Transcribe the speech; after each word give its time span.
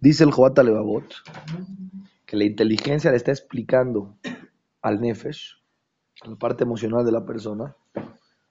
Dice 0.00 0.22
el 0.22 0.30
Jobat 0.30 0.56
Levavot 0.58 1.12
que 2.24 2.36
la 2.36 2.44
inteligencia 2.44 3.10
le 3.10 3.16
está 3.16 3.32
explicando 3.32 4.16
al 4.80 5.00
Nefesh, 5.00 5.60
la 6.24 6.36
parte 6.36 6.62
emocional 6.62 7.04
de 7.04 7.10
la 7.10 7.24
persona, 7.24 7.74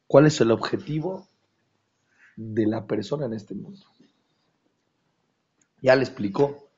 cuál 0.07 0.25
es 0.25 0.41
el 0.41 0.51
objetivo 0.51 1.27
de 2.35 2.65
la 2.65 2.85
persona 2.85 3.27
en 3.27 3.33
este 3.33 3.55
mundo. 3.55 3.85
Ya 5.81 5.95
le 5.95 6.01
explicó 6.01 6.69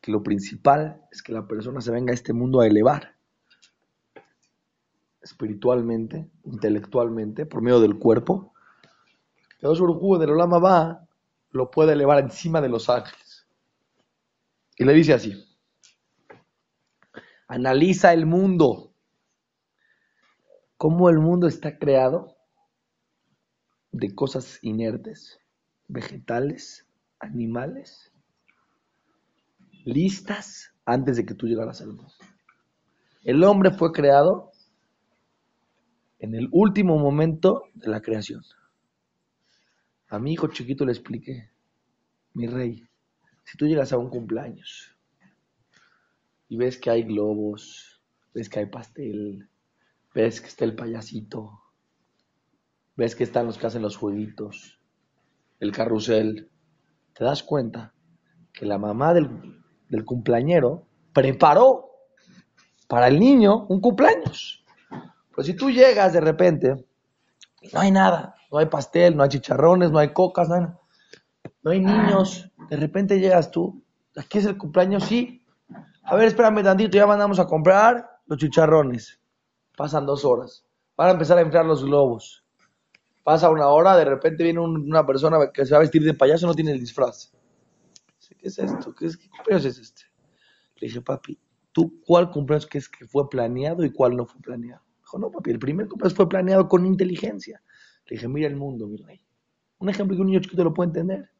que 0.00 0.10
lo 0.10 0.22
principal 0.22 1.02
es 1.10 1.22
que 1.22 1.32
la 1.32 1.46
persona 1.46 1.80
se 1.80 1.90
venga 1.90 2.12
a 2.12 2.14
este 2.14 2.32
mundo 2.32 2.60
a 2.60 2.66
elevar 2.66 3.14
espiritualmente, 5.20 6.30
intelectualmente, 6.44 7.46
por 7.46 7.62
medio 7.62 7.80
del 7.80 7.98
cuerpo. 7.98 8.54
Que 9.58 9.66
Dios 9.66 9.78
del 9.78 10.30
Olama 10.30 10.58
va 10.58 11.08
lo 11.50 11.70
puede 11.70 11.92
elevar 11.92 12.18
encima 12.18 12.60
de 12.60 12.68
los 12.68 12.90
ángeles. 12.90 13.23
Y 14.76 14.84
le 14.84 14.92
dice 14.92 15.12
así, 15.12 15.32
analiza 17.46 18.12
el 18.12 18.26
mundo, 18.26 18.92
cómo 20.76 21.08
el 21.08 21.18
mundo 21.18 21.46
está 21.46 21.78
creado 21.78 22.36
de 23.92 24.14
cosas 24.14 24.58
inertes, 24.62 25.38
vegetales, 25.86 26.86
animales, 27.20 28.12
listas 29.84 30.74
antes 30.84 31.16
de 31.16 31.24
que 31.24 31.34
tú 31.34 31.46
llegaras 31.46 31.80
al 31.80 31.88
mundo. 31.88 32.12
El 33.22 33.44
hombre 33.44 33.70
fue 33.70 33.92
creado 33.92 34.50
en 36.18 36.34
el 36.34 36.48
último 36.50 36.98
momento 36.98 37.64
de 37.74 37.88
la 37.88 38.00
creación. 38.00 38.42
A 40.08 40.18
mi 40.18 40.32
hijo 40.32 40.48
chiquito 40.48 40.84
le 40.84 40.92
expliqué, 40.92 41.50
mi 42.34 42.46
rey, 42.46 42.86
si 43.44 43.58
tú 43.58 43.66
llegas 43.66 43.92
a 43.92 43.98
un 43.98 44.08
cumpleaños 44.08 44.96
y 46.48 46.56
ves 46.56 46.78
que 46.78 46.90
hay 46.90 47.04
globos, 47.04 48.02
ves 48.32 48.48
que 48.48 48.60
hay 48.60 48.66
pastel, 48.66 49.48
ves 50.14 50.40
que 50.40 50.48
está 50.48 50.64
el 50.64 50.74
payasito, 50.74 51.60
ves 52.96 53.14
que 53.14 53.24
están 53.24 53.46
los 53.46 53.58
que 53.58 53.66
hacen 53.66 53.82
los 53.82 53.96
jueguitos, 53.96 54.80
el 55.60 55.72
carrusel, 55.72 56.50
te 57.12 57.24
das 57.24 57.42
cuenta 57.42 57.94
que 58.52 58.66
la 58.66 58.78
mamá 58.78 59.14
del, 59.14 59.62
del 59.88 60.04
cumpleañero 60.04 60.86
preparó 61.12 61.90
para 62.88 63.08
el 63.08 63.18
niño 63.18 63.66
un 63.68 63.80
cumpleaños. 63.80 64.64
Pues 65.34 65.46
si 65.46 65.54
tú 65.54 65.70
llegas 65.70 66.12
de 66.12 66.20
repente 66.20 66.86
no 67.72 67.80
hay 67.80 67.90
nada, 67.90 68.34
no 68.52 68.58
hay 68.58 68.66
pastel, 68.66 69.16
no 69.16 69.22
hay 69.22 69.30
chicharrones, 69.30 69.90
no 69.90 69.98
hay 69.98 70.12
cocas, 70.12 70.48
no 70.48 70.54
hay, 70.54 70.66
no 71.64 71.70
hay 71.70 71.80
niños, 71.80 72.50
de 72.68 72.76
repente 72.76 73.18
llegas 73.18 73.50
tú, 73.50 73.82
aquí 74.14 74.38
es 74.38 74.44
el 74.44 74.58
cumpleaños, 74.58 75.04
sí. 75.04 75.42
A 76.02 76.14
ver, 76.14 76.28
espérame 76.28 76.62
tantito, 76.62 76.96
ya 76.98 77.06
mandamos 77.06 77.38
a 77.38 77.46
comprar 77.46 78.20
los 78.26 78.38
chicharrones. 78.38 79.18
Pasan 79.74 80.04
dos 80.04 80.24
horas. 80.26 80.64
Van 80.96 81.08
a 81.08 81.12
empezar 81.12 81.38
a 81.38 81.40
enfriar 81.40 81.64
los 81.64 81.82
globos. 81.82 82.44
Pasa 83.22 83.48
una 83.48 83.68
hora, 83.68 83.96
de 83.96 84.04
repente 84.04 84.44
viene 84.44 84.60
una 84.60 85.06
persona 85.06 85.38
que 85.52 85.64
se 85.64 85.72
va 85.72 85.78
a 85.78 85.80
vestir 85.80 86.04
de 86.04 86.12
payaso 86.12 86.46
no 86.46 86.54
tiene 86.54 86.72
el 86.72 86.80
disfraz. 86.80 87.32
¿Qué 88.38 88.48
es 88.48 88.58
esto? 88.58 88.94
¿Qué, 88.94 89.08
cumpleaños 89.34 89.64
es 89.64 89.78
este? 89.78 90.02
Le 90.76 90.88
dije, 90.88 91.00
papi, 91.00 91.38
¿tú 91.72 92.02
cuál 92.04 92.30
cumpleaños 92.30 92.66
que 92.66 92.76
es 92.76 92.90
que 92.90 93.06
fue 93.06 93.28
planeado 93.30 93.82
y 93.82 93.90
cuál 93.90 94.14
no 94.14 94.26
fue 94.26 94.38
planeado? 94.42 94.82
Dijo, 94.98 95.18
no, 95.18 95.30
papi, 95.30 95.50
el 95.50 95.58
primer 95.58 95.88
cumpleaños 95.88 96.14
fue 96.14 96.28
planeado 96.28 96.68
con 96.68 96.84
inteligencia. 96.84 97.62
Le 98.04 98.16
dije, 98.16 98.28
mira 98.28 98.48
el 98.48 98.56
mundo, 98.56 98.86
mi 98.86 98.98
rey. 98.98 99.22
Un 99.78 99.88
ejemplo 99.88 100.14
que 100.14 100.20
un 100.20 100.28
niño 100.28 100.40
chiquito 100.40 100.62
lo 100.62 100.74
puede 100.74 100.88
entender. 100.88 101.33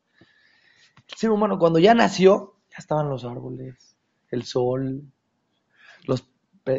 El 1.09 1.17
ser 1.17 1.31
humano 1.31 1.59
cuando 1.59 1.79
ya 1.79 1.95
nació, 1.95 2.57
ya 2.71 2.79
estaban 2.79 3.09
los 3.09 3.25
árboles, 3.25 3.97
el 4.31 4.45
sol, 4.45 5.03
los, 6.07 6.29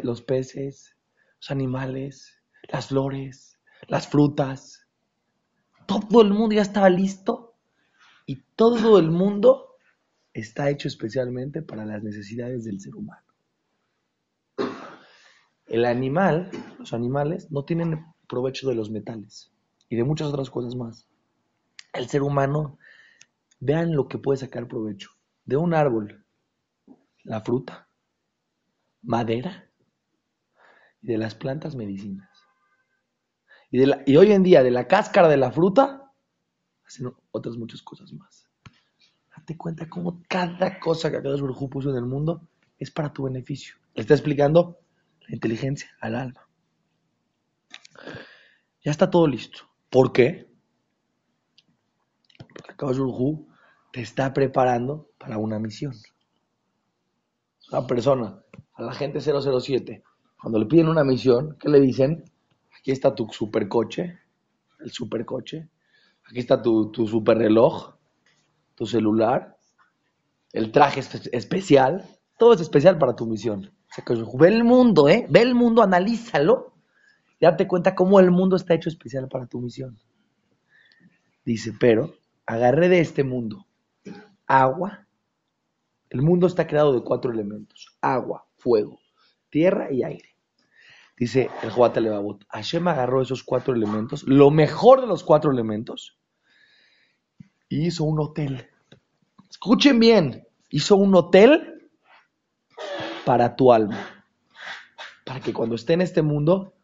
los 0.02 0.22
peces, 0.22 0.96
los 1.40 1.50
animales, 1.50 2.42
las 2.68 2.88
flores, 2.88 3.58
las 3.88 4.08
frutas. 4.08 4.86
Todo 5.86 6.22
el 6.22 6.30
mundo 6.30 6.54
ya 6.54 6.62
estaba 6.62 6.90
listo 6.90 7.54
y 8.26 8.42
todo 8.56 8.98
el 8.98 9.10
mundo 9.10 9.76
está 10.32 10.68
hecho 10.68 10.88
especialmente 10.88 11.62
para 11.62 11.86
las 11.86 12.02
necesidades 12.02 12.64
del 12.64 12.80
ser 12.80 12.94
humano. 12.94 13.22
El 15.66 15.84
animal, 15.84 16.50
los 16.78 16.92
animales, 16.92 17.50
no 17.50 17.64
tienen 17.64 18.04
provecho 18.28 18.68
de 18.68 18.74
los 18.74 18.90
metales 18.90 19.52
y 19.88 19.96
de 19.96 20.04
muchas 20.04 20.28
otras 20.28 20.50
cosas 20.50 20.74
más. 20.74 21.08
El 21.92 22.08
ser 22.08 22.22
humano, 22.22 22.78
vean 23.60 23.94
lo 23.94 24.08
que 24.08 24.18
puede 24.18 24.38
sacar 24.38 24.68
provecho. 24.68 25.10
De 25.44 25.56
un 25.56 25.74
árbol, 25.74 26.24
la 27.24 27.40
fruta, 27.40 27.88
madera, 29.02 29.70
y 31.00 31.08
de 31.08 31.18
las 31.18 31.34
plantas 31.34 31.76
medicinas. 31.76 32.28
Y, 33.70 33.78
de 33.78 34.02
y 34.06 34.16
hoy 34.16 34.32
en 34.32 34.42
día, 34.42 34.62
de 34.62 34.70
la 34.70 34.86
cáscara 34.86 35.28
de 35.28 35.36
la 35.36 35.50
fruta, 35.50 36.12
hacen 36.84 37.12
otras 37.30 37.56
muchas 37.56 37.82
cosas 37.82 38.12
más. 38.12 38.48
Date 39.36 39.56
cuenta 39.56 39.88
cómo 39.88 40.22
cada 40.28 40.80
cosa 40.80 41.10
que 41.10 41.16
Akadosh 41.18 41.40
Baruj 41.40 41.68
puso 41.68 41.90
en 41.90 41.96
el 41.96 42.06
mundo 42.06 42.48
es 42.78 42.90
para 42.90 43.12
tu 43.12 43.24
beneficio. 43.24 43.76
Le 43.94 44.02
está 44.02 44.14
explicando 44.14 44.78
la 45.28 45.34
inteligencia 45.34 45.90
al 46.00 46.14
alma. 46.14 46.48
Ya 48.82 48.90
está 48.90 49.10
todo 49.10 49.26
listo. 49.26 49.68
¿Por 49.90 50.12
qué? 50.12 50.45
Akadosh 52.68 52.98
te 53.92 54.00
está 54.00 54.32
preparando 54.32 55.08
para 55.18 55.38
una 55.38 55.58
misión. 55.58 55.94
Una 57.72 57.86
persona, 57.86 58.42
a 58.74 58.82
la 58.82 58.92
gente 58.92 59.20
007, 59.20 60.02
cuando 60.40 60.58
le 60.58 60.66
piden 60.66 60.88
una 60.88 61.04
misión, 61.04 61.56
¿qué 61.58 61.68
le 61.68 61.80
dicen? 61.80 62.24
Aquí 62.78 62.92
está 62.92 63.14
tu 63.14 63.28
supercoche, 63.28 64.18
el 64.80 64.90
supercoche. 64.90 65.68
Aquí 66.28 66.40
está 66.40 66.60
tu, 66.60 66.90
tu 66.90 67.06
super 67.06 67.38
reloj, 67.38 67.94
tu 68.74 68.86
celular, 68.86 69.56
el 70.52 70.72
traje 70.72 71.00
especial. 71.32 72.04
Todo 72.38 72.54
es 72.54 72.60
especial 72.60 72.98
para 72.98 73.16
tu 73.16 73.26
misión. 73.26 73.72
ve 74.34 74.48
el 74.48 74.64
mundo, 74.64 75.08
¿eh? 75.08 75.26
Ve 75.28 75.42
el 75.42 75.54
mundo, 75.54 75.82
analízalo. 75.82 76.74
Y 77.38 77.44
date 77.44 77.66
cuenta 77.66 77.94
cómo 77.94 78.20
el 78.20 78.30
mundo 78.30 78.56
está 78.56 78.74
hecho 78.74 78.88
especial 78.88 79.28
para 79.28 79.46
tu 79.46 79.60
misión. 79.60 79.98
Dice, 81.44 81.72
pero 81.78 82.14
agarré 82.46 82.88
de 82.88 83.00
este 83.00 83.24
mundo 83.24 83.66
agua. 84.46 85.06
El 86.08 86.22
mundo 86.22 86.46
está 86.46 86.66
creado 86.66 86.92
de 86.94 87.02
cuatro 87.02 87.32
elementos: 87.32 87.96
agua, 88.00 88.46
fuego, 88.56 89.00
tierra 89.50 89.92
y 89.92 90.02
aire. 90.02 90.36
Dice 91.18 91.50
el 91.62 91.70
Joata 91.70 92.00
Levavot, 92.00 92.44
Hashem 92.50 92.86
agarró 92.88 93.22
esos 93.22 93.42
cuatro 93.42 93.74
elementos, 93.74 94.22
lo 94.24 94.50
mejor 94.50 95.00
de 95.00 95.06
los 95.06 95.24
cuatro 95.24 95.50
elementos, 95.50 96.18
y 97.70 97.86
hizo 97.86 98.04
un 98.04 98.20
hotel. 98.20 98.68
Escuchen 99.48 99.98
bien, 99.98 100.46
hizo 100.68 100.96
un 100.96 101.14
hotel 101.14 101.88
para 103.24 103.56
tu 103.56 103.72
alma, 103.72 104.26
para 105.24 105.40
que 105.40 105.54
cuando 105.54 105.74
esté 105.74 105.94
en 105.94 106.02
este 106.02 106.20
mundo 106.20 106.74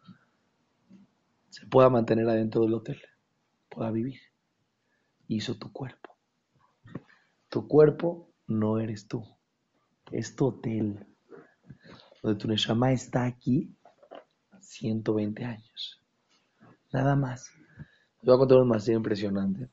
se 1.49 1.67
pueda 1.67 1.89
mantener 1.89 2.27
adentro 2.27 2.63
del 2.63 2.73
hotel, 2.73 2.99
pueda 3.69 3.91
vivir. 3.91 4.19
Hizo 5.27 5.57
tu 5.57 5.71
cuerpo. 5.71 6.15
Tu 7.49 7.67
cuerpo 7.67 8.29
no 8.47 8.79
eres 8.79 9.07
tú, 9.07 9.23
es 10.11 10.35
tu 10.35 10.47
hotel 10.47 11.05
donde 12.23 12.39
tu 12.39 12.47
Neshama 12.47 12.93
está 12.93 13.25
aquí 13.25 13.75
120 14.61 15.43
años. 15.43 16.01
Nada 16.91 17.15
más. 17.15 17.51
Te 18.21 18.27
voy 18.27 18.35
a 18.35 18.39
contar 18.39 18.59
un 18.59 18.69
más 18.69 18.87
impresionante. 18.87 19.69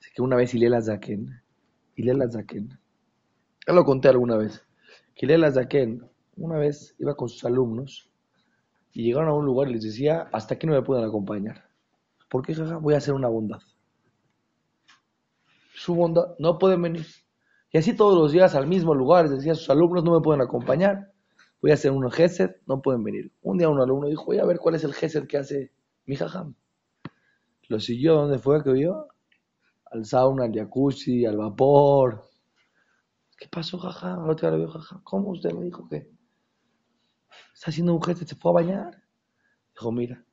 Así 0.00 0.10
que 0.14 0.22
una 0.22 0.36
vez 0.36 0.54
Ilela 0.54 0.80
Zaken, 0.80 1.42
Ilela 1.96 2.30
Zaken, 2.30 2.78
ya 3.66 3.72
lo 3.72 3.84
conté 3.84 4.08
alguna 4.08 4.36
vez, 4.36 4.64
que 5.16 5.26
Ilela 5.26 5.50
Zaken 5.50 6.08
una 6.36 6.56
vez 6.56 6.94
iba 6.98 7.16
con 7.16 7.28
sus 7.28 7.44
alumnos 7.44 8.08
y 8.92 9.02
llegaron 9.02 9.30
a 9.30 9.34
un 9.34 9.44
lugar 9.44 9.68
y 9.68 9.72
les 9.72 9.82
decía, 9.82 10.28
hasta 10.32 10.54
aquí 10.54 10.68
no 10.68 10.74
me 10.74 10.82
pueden 10.82 11.04
acompañar. 11.04 11.67
¿Por 12.28 12.44
qué, 12.44 12.54
jaja? 12.54 12.76
Voy 12.76 12.94
a 12.94 12.98
hacer 12.98 13.14
una 13.14 13.28
bondad. 13.28 13.60
Su 15.74 15.94
bondad, 15.94 16.34
no 16.38 16.58
pueden 16.58 16.82
venir. 16.82 17.06
Y 17.70 17.78
así 17.78 17.94
todos 17.94 18.18
los 18.18 18.32
días 18.32 18.54
al 18.54 18.66
mismo 18.66 18.94
lugar, 18.94 19.28
decía, 19.28 19.54
sus 19.54 19.68
alumnos 19.70 20.04
no 20.04 20.12
me 20.12 20.20
pueden 20.20 20.40
acompañar, 20.40 21.12
voy 21.60 21.70
a 21.70 21.74
hacer 21.74 21.92
un 21.92 22.10
gesed, 22.10 22.56
no 22.66 22.80
pueden 22.80 23.02
venir. 23.04 23.32
Un 23.42 23.58
día 23.58 23.68
un 23.68 23.80
alumno 23.80 24.08
dijo, 24.08 24.24
voy 24.26 24.38
a 24.38 24.44
ver 24.44 24.58
cuál 24.58 24.74
es 24.74 24.84
el 24.84 24.94
gesed 24.94 25.26
que 25.26 25.38
hace 25.38 25.72
mi 26.06 26.16
jajam. 26.16 26.54
Lo 27.68 27.78
siguió, 27.78 28.14
¿dónde 28.14 28.38
fue 28.38 28.62
que 28.62 28.72
vio? 28.72 29.08
Al 29.90 30.04
sauna, 30.06 30.44
al 30.44 30.52
jacuzzi, 30.52 31.26
al 31.26 31.36
vapor. 31.36 32.24
¿Qué 33.36 33.48
pasó, 33.48 33.78
jajam? 33.78 34.24
Al 34.24 34.30
otro 34.30 34.48
día 34.48 34.58
vio, 34.58 34.70
jajam. 34.70 35.02
¿Cómo 35.04 35.30
usted 35.30 35.52
me 35.52 35.64
dijo 35.64 35.86
que 35.88 36.10
está 37.54 37.70
haciendo 37.70 37.94
un 37.94 38.02
gesed, 38.02 38.26
se 38.26 38.36
fue 38.36 38.50
a 38.52 38.54
bañar? 38.54 39.02
Dijo, 39.74 39.92
mira, 39.92 40.24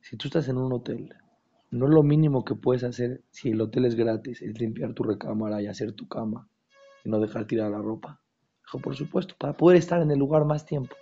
si 0.00 0.16
tú 0.16 0.28
estás 0.28 0.48
en 0.48 0.56
un 0.56 0.72
hotel 0.72 1.14
no 1.70 1.86
lo 1.86 2.02
mínimo 2.02 2.44
que 2.44 2.56
puedes 2.56 2.82
hacer 2.82 3.22
si 3.30 3.50
el 3.50 3.60
hotel 3.60 3.84
es 3.84 3.94
gratis 3.94 4.42
es 4.42 4.58
limpiar 4.58 4.92
tu 4.92 5.04
recámara 5.04 5.62
y 5.62 5.68
hacer 5.68 5.92
tu 5.92 6.08
cama 6.08 6.48
y 7.04 7.08
no 7.08 7.20
dejar 7.20 7.46
tirar 7.46 7.70
la 7.70 7.78
ropa. 7.78 8.20
Dijo, 8.64 8.78
por 8.80 8.96
supuesto, 8.96 9.34
para 9.38 9.56
poder 9.56 9.78
estar 9.78 10.02
en 10.02 10.10
el 10.10 10.18
lugar 10.18 10.44
más 10.44 10.66
tiempo. 10.66 10.94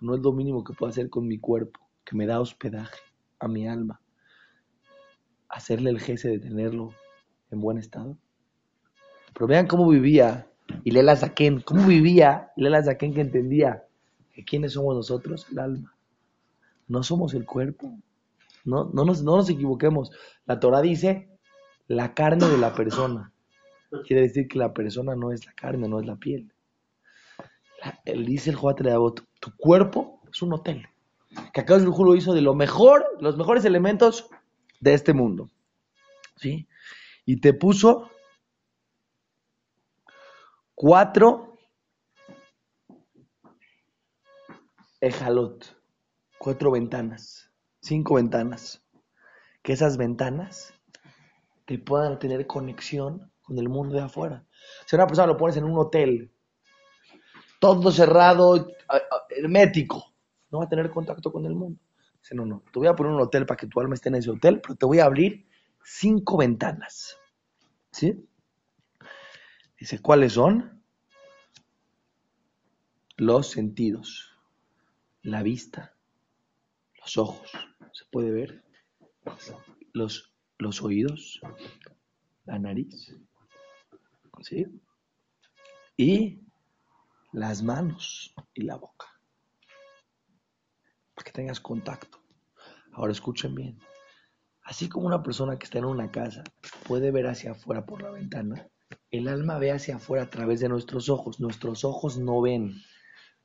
no 0.00 0.14
es 0.14 0.20
lo 0.20 0.32
mínimo 0.32 0.64
que 0.64 0.72
puedo 0.72 0.90
hacer 0.90 1.10
con 1.10 1.28
mi 1.28 1.38
cuerpo, 1.38 1.80
que 2.04 2.16
me 2.16 2.26
da 2.26 2.40
hospedaje 2.40 2.98
a 3.38 3.46
mi 3.46 3.68
alma. 3.68 4.00
Hacerle 5.48 5.90
el 5.90 6.00
jefe 6.00 6.28
de 6.28 6.38
tenerlo 6.38 6.90
en 7.50 7.60
buen 7.60 7.78
estado. 7.78 8.18
Pero 9.34 9.46
vean 9.46 9.66
cómo 9.66 9.88
vivía 9.88 10.48
Lela 10.84 11.14
Zaken, 11.14 11.60
cómo 11.60 11.86
vivía 11.86 12.50
Lela 12.56 12.82
Zaken 12.82 13.14
que 13.14 13.20
entendía 13.20 13.84
que 14.32 14.44
quiénes 14.44 14.72
somos 14.72 14.96
nosotros, 14.96 15.46
el 15.52 15.58
alma. 15.58 15.91
No 16.88 17.02
somos 17.02 17.34
el 17.34 17.46
cuerpo. 17.46 17.98
No, 18.64 18.90
no, 18.92 19.04
nos, 19.04 19.22
no 19.22 19.36
nos 19.36 19.48
equivoquemos. 19.48 20.10
La 20.46 20.60
Torah 20.60 20.80
dice 20.80 21.28
la 21.86 22.14
carne 22.14 22.46
de 22.48 22.58
la 22.58 22.74
persona. 22.74 23.32
Quiere 24.06 24.22
decir 24.22 24.48
que 24.48 24.58
la 24.58 24.72
persona 24.72 25.14
no 25.14 25.32
es 25.32 25.44
la 25.44 25.52
carne, 25.52 25.88
no 25.88 26.00
es 26.00 26.06
la 26.06 26.16
piel. 26.16 26.52
él 28.04 28.24
dice 28.24 28.50
el 28.50 28.56
Joat 28.56 28.80
tu 29.40 29.56
cuerpo 29.56 30.22
es 30.30 30.40
un 30.42 30.54
hotel. 30.54 30.88
Que 31.52 31.60
acá 31.60 31.74
el 31.76 31.84
lo 31.84 32.16
hizo 32.16 32.34
de 32.34 32.42
lo 32.42 32.54
mejor, 32.54 33.06
los 33.20 33.36
mejores 33.36 33.64
elementos 33.64 34.28
de 34.80 34.94
este 34.94 35.12
mundo. 35.12 35.50
¿Sí? 36.36 36.68
Y 37.24 37.40
te 37.40 37.54
puso 37.54 38.10
cuatro 40.74 41.56
ejalot, 45.00 45.76
cuatro 46.42 46.72
ventanas, 46.72 47.52
cinco 47.80 48.14
ventanas. 48.16 48.82
Que 49.62 49.74
esas 49.74 49.96
ventanas 49.96 50.74
te 51.66 51.78
puedan 51.78 52.18
tener 52.18 52.48
conexión 52.48 53.30
con 53.42 53.58
el 53.60 53.68
mundo 53.68 53.94
de 53.94 54.02
afuera. 54.02 54.44
Si 54.84 54.96
una 54.96 55.06
persona 55.06 55.28
lo 55.28 55.36
pones 55.36 55.56
en 55.56 55.62
un 55.62 55.78
hotel, 55.78 56.32
todo 57.60 57.92
cerrado, 57.92 58.66
hermético, 59.30 60.04
no 60.50 60.58
va 60.58 60.64
a 60.64 60.68
tener 60.68 60.90
contacto 60.90 61.30
con 61.30 61.46
el 61.46 61.54
mundo. 61.54 61.80
Dice, 62.20 62.34
no, 62.34 62.44
no, 62.44 62.64
te 62.72 62.80
voy 62.80 62.88
a 62.88 62.96
poner 62.96 63.12
un 63.12 63.20
hotel 63.20 63.46
para 63.46 63.56
que 63.56 63.68
tu 63.68 63.78
alma 63.78 63.94
esté 63.94 64.08
en 64.08 64.16
ese 64.16 64.30
hotel, 64.30 64.60
pero 64.60 64.74
te 64.74 64.84
voy 64.84 64.98
a 64.98 65.04
abrir 65.04 65.46
cinco 65.84 66.38
ventanas. 66.38 67.18
¿Sí? 67.92 68.28
Dice, 69.78 70.00
¿cuáles 70.00 70.32
son? 70.32 70.82
Los 73.16 73.48
sentidos, 73.50 74.36
la 75.22 75.44
vista, 75.44 75.91
los 77.02 77.16
ojos, 77.18 77.50
se 77.92 78.04
puede 78.10 78.30
ver, 78.30 78.64
los, 79.92 80.32
los 80.58 80.82
oídos, 80.82 81.40
la 82.44 82.58
nariz, 82.58 83.14
¿sí? 84.40 84.66
Y 85.96 86.40
las 87.32 87.62
manos 87.62 88.34
y 88.54 88.62
la 88.62 88.76
boca. 88.76 89.06
Para 91.14 91.24
que 91.24 91.32
tengas 91.32 91.60
contacto. 91.60 92.22
Ahora 92.92 93.12
escuchen 93.12 93.54
bien. 93.54 93.78
Así 94.62 94.88
como 94.88 95.06
una 95.06 95.22
persona 95.22 95.58
que 95.58 95.64
está 95.64 95.78
en 95.78 95.86
una 95.86 96.10
casa 96.10 96.44
puede 96.86 97.10
ver 97.10 97.26
hacia 97.26 97.52
afuera 97.52 97.84
por 97.84 98.02
la 98.02 98.10
ventana, 98.10 98.68
el 99.10 99.28
alma 99.28 99.58
ve 99.58 99.72
hacia 99.72 99.96
afuera 99.96 100.24
a 100.24 100.30
través 100.30 100.60
de 100.60 100.68
nuestros 100.68 101.08
ojos. 101.08 101.40
Nuestros 101.40 101.84
ojos 101.84 102.18
no 102.18 102.40
ven. 102.40 102.74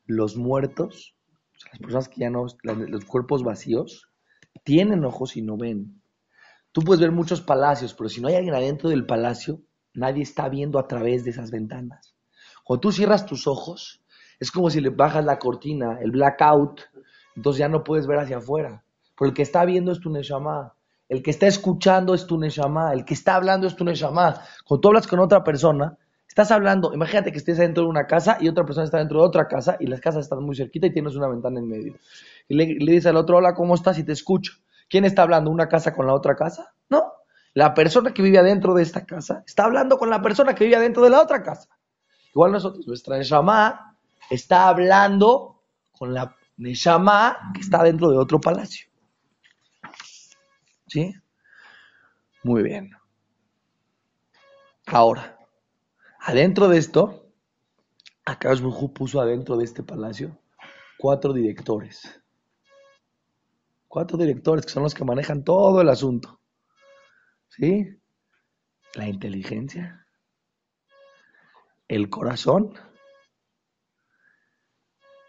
Los 0.06 0.38
muertos, 0.38 1.17
las 1.72 1.80
personas 1.80 2.10
que 2.10 2.22
ya 2.22 2.30
no, 2.30 2.46
los 2.64 3.06
cuerpos 3.06 3.44
vacíos, 3.44 4.10
tienen 4.64 5.06
ojos 5.06 5.38
y 5.38 5.42
no 5.42 5.58
ven. 5.58 6.02
Tú 6.72 6.82
puedes 6.82 7.02
ver 7.02 7.12
muchos 7.12 7.42
palacios, 7.42 7.94
pero 7.94 8.10
si 8.10 8.22
no 8.22 8.28
hay 8.28 8.36
alguien 8.36 8.56
adentro 8.56 8.90
del 8.90 9.06
palacio, 9.06 9.62
nadie 9.94 10.24
está 10.24 10.50
viendo 10.50 10.80
a 10.80 10.88
través 10.88 11.24
de 11.24 11.32
esas 11.32 11.52
ventanas. 11.52 12.16
Cuando 12.64 12.82
tú 12.82 12.92
cierras 12.92 13.26
tus 13.26 13.48
ojos, 13.48 14.02
es 14.40 14.52
como 14.52 14.70
si 14.70 14.82
le 14.82 14.90
bajas 14.90 15.26
la 15.26 15.40
cortina, 15.40 15.98
el 16.02 16.12
blackout, 16.12 16.82
entonces 17.36 17.60
ya 17.60 17.70
no 17.70 17.84
puedes 17.84 18.08
ver 18.08 18.20
hacia 18.20 18.38
afuera. 18.38 18.84
Pero 19.18 19.30
el 19.30 19.34
que 19.34 19.42
está 19.42 19.66
viendo 19.66 19.92
es 19.92 20.00
tu 20.00 20.10
Neshama. 20.10 20.74
El 21.10 21.24
que 21.24 21.32
está 21.32 21.48
escuchando 21.48 22.14
es 22.14 22.28
tu 22.28 22.38
Neshama. 22.38 22.94
El 22.94 23.06
que 23.06 23.14
está 23.14 23.36
hablando 23.36 23.68
es 23.68 23.76
tu 23.76 23.84
Neshama. 23.84 24.42
Cuando 24.66 24.82
tú 24.82 24.88
hablas 24.90 25.08
con 25.08 25.20
otra 25.20 25.44
persona, 25.44 25.98
estás 26.38 26.52
hablando, 26.52 26.94
imagínate 26.94 27.32
que 27.32 27.40
estés 27.40 27.58
dentro 27.58 27.82
de 27.82 27.90
una 27.90 28.06
casa 28.06 28.38
y 28.40 28.48
otra 28.48 28.64
persona 28.64 28.86
está 28.86 29.00
dentro 29.00 29.22
de 29.22 29.26
otra 29.26 29.48
casa 29.48 29.76
y 29.80 29.88
las 29.88 30.00
casas 30.00 30.26
están 30.26 30.44
muy 30.44 30.56
cerquita 30.56 30.86
y 30.86 30.94
tienes 30.94 31.16
una 31.16 31.28
ventana 31.28 31.60
en 31.60 31.68
medio. 31.68 31.96
Y 32.48 32.54
le, 32.54 32.76
le 32.76 32.92
dice 32.92 33.10
al 33.10 33.18
otro, 33.18 33.38
hola, 33.38 33.56
¿cómo 33.56 33.74
estás? 33.74 33.98
Y 33.98 34.04
te 34.04 34.12
escucho. 34.12 34.54
¿Quién 34.88 35.04
está 35.04 35.24
hablando? 35.24 35.50
¿Una 35.50 35.68
casa 35.68 35.96
con 35.96 36.06
la 36.06 36.14
otra 36.14 36.36
casa? 36.36 36.76
No. 36.90 37.12
La 37.56 37.74
persona 37.74 38.14
que 38.14 38.22
vive 38.22 38.38
adentro 38.38 38.76
de 38.76 38.84
esta 38.84 39.04
casa 39.04 39.44
está 39.48 39.64
hablando 39.64 39.98
con 39.98 40.12
la 40.12 40.22
persona 40.22 40.54
que 40.54 40.66
vive 40.66 40.76
adentro 40.76 41.04
de 41.04 41.10
la 41.10 41.24
otra 41.24 41.42
casa. 41.42 41.70
Igual 42.30 42.52
nosotros, 42.52 42.86
nuestra 42.86 43.18
Neshama 43.18 43.98
está 44.30 44.68
hablando 44.68 45.64
con 45.92 46.14
la 46.14 46.36
Neshama 46.58 47.52
que 47.56 47.62
está 47.62 47.82
dentro 47.82 48.12
de 48.12 48.18
otro 48.18 48.40
palacio. 48.40 48.88
¿Sí? 50.86 51.16
Muy 52.44 52.62
bien. 52.62 52.92
Ahora, 54.86 55.37
adentro 56.28 56.68
de 56.68 56.78
esto, 56.78 57.32
Akash 58.26 58.62
puso 58.94 59.22
adentro 59.22 59.56
de 59.56 59.64
este 59.64 59.82
palacio 59.82 60.38
cuatro 60.98 61.32
directores. 61.32 62.22
Cuatro 63.88 64.18
directores 64.18 64.66
que 64.66 64.74
son 64.74 64.84
los 64.84 64.94
que 64.94 65.06
manejan 65.06 65.46
todo 65.46 65.80
el 65.80 65.88
asunto. 65.88 66.42
¿Sí? 67.48 67.98
La 68.96 69.08
inteligencia, 69.08 70.06
el 71.88 72.10
corazón, 72.10 72.74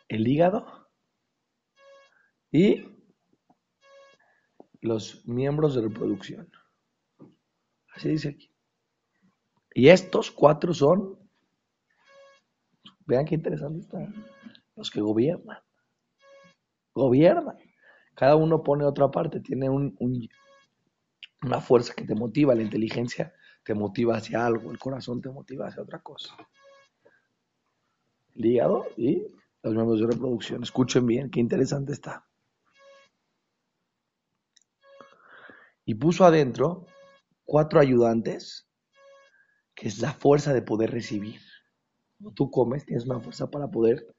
el 0.08 0.26
hígado 0.26 0.88
y 2.50 2.88
los 4.80 5.24
miembros 5.28 5.76
de 5.76 5.82
reproducción. 5.82 6.50
Así 7.94 8.08
dice 8.08 8.30
aquí. 8.30 8.57
Y 9.78 9.90
estos 9.90 10.32
cuatro 10.32 10.74
son, 10.74 11.16
vean 13.06 13.24
qué 13.24 13.36
interesante 13.36 13.78
está, 13.78 14.12
los 14.74 14.90
que 14.90 15.00
gobiernan. 15.00 15.58
Gobiernan. 16.92 17.56
Cada 18.16 18.34
uno 18.34 18.64
pone 18.64 18.84
otra 18.84 19.08
parte, 19.08 19.38
tiene 19.38 19.70
un, 19.70 19.96
una 21.44 21.60
fuerza 21.60 21.94
que 21.94 22.04
te 22.04 22.16
motiva, 22.16 22.56
la 22.56 22.62
inteligencia 22.62 23.32
te 23.62 23.72
motiva 23.72 24.16
hacia 24.16 24.44
algo, 24.44 24.72
el 24.72 24.80
corazón 24.80 25.20
te 25.20 25.30
motiva 25.30 25.68
hacia 25.68 25.84
otra 25.84 26.00
cosa. 26.00 26.34
El 28.34 28.46
hígado 28.46 28.84
y 28.96 29.28
los 29.62 29.74
miembros 29.74 30.00
de 30.00 30.08
reproducción. 30.08 30.64
Escuchen 30.64 31.06
bien, 31.06 31.30
qué 31.30 31.38
interesante 31.38 31.92
está. 31.92 32.26
Y 35.84 35.94
puso 35.94 36.24
adentro 36.24 36.84
cuatro 37.44 37.78
ayudantes, 37.78 38.67
que 39.78 39.86
es 39.86 40.00
la 40.00 40.12
fuerza 40.12 40.52
de 40.52 40.60
poder 40.60 40.90
recibir. 40.90 41.40
Cuando 42.16 42.34
tú 42.34 42.50
comes, 42.50 42.84
tienes 42.84 43.04
una 43.06 43.20
fuerza 43.20 43.48
para 43.48 43.68
poder 43.68 44.12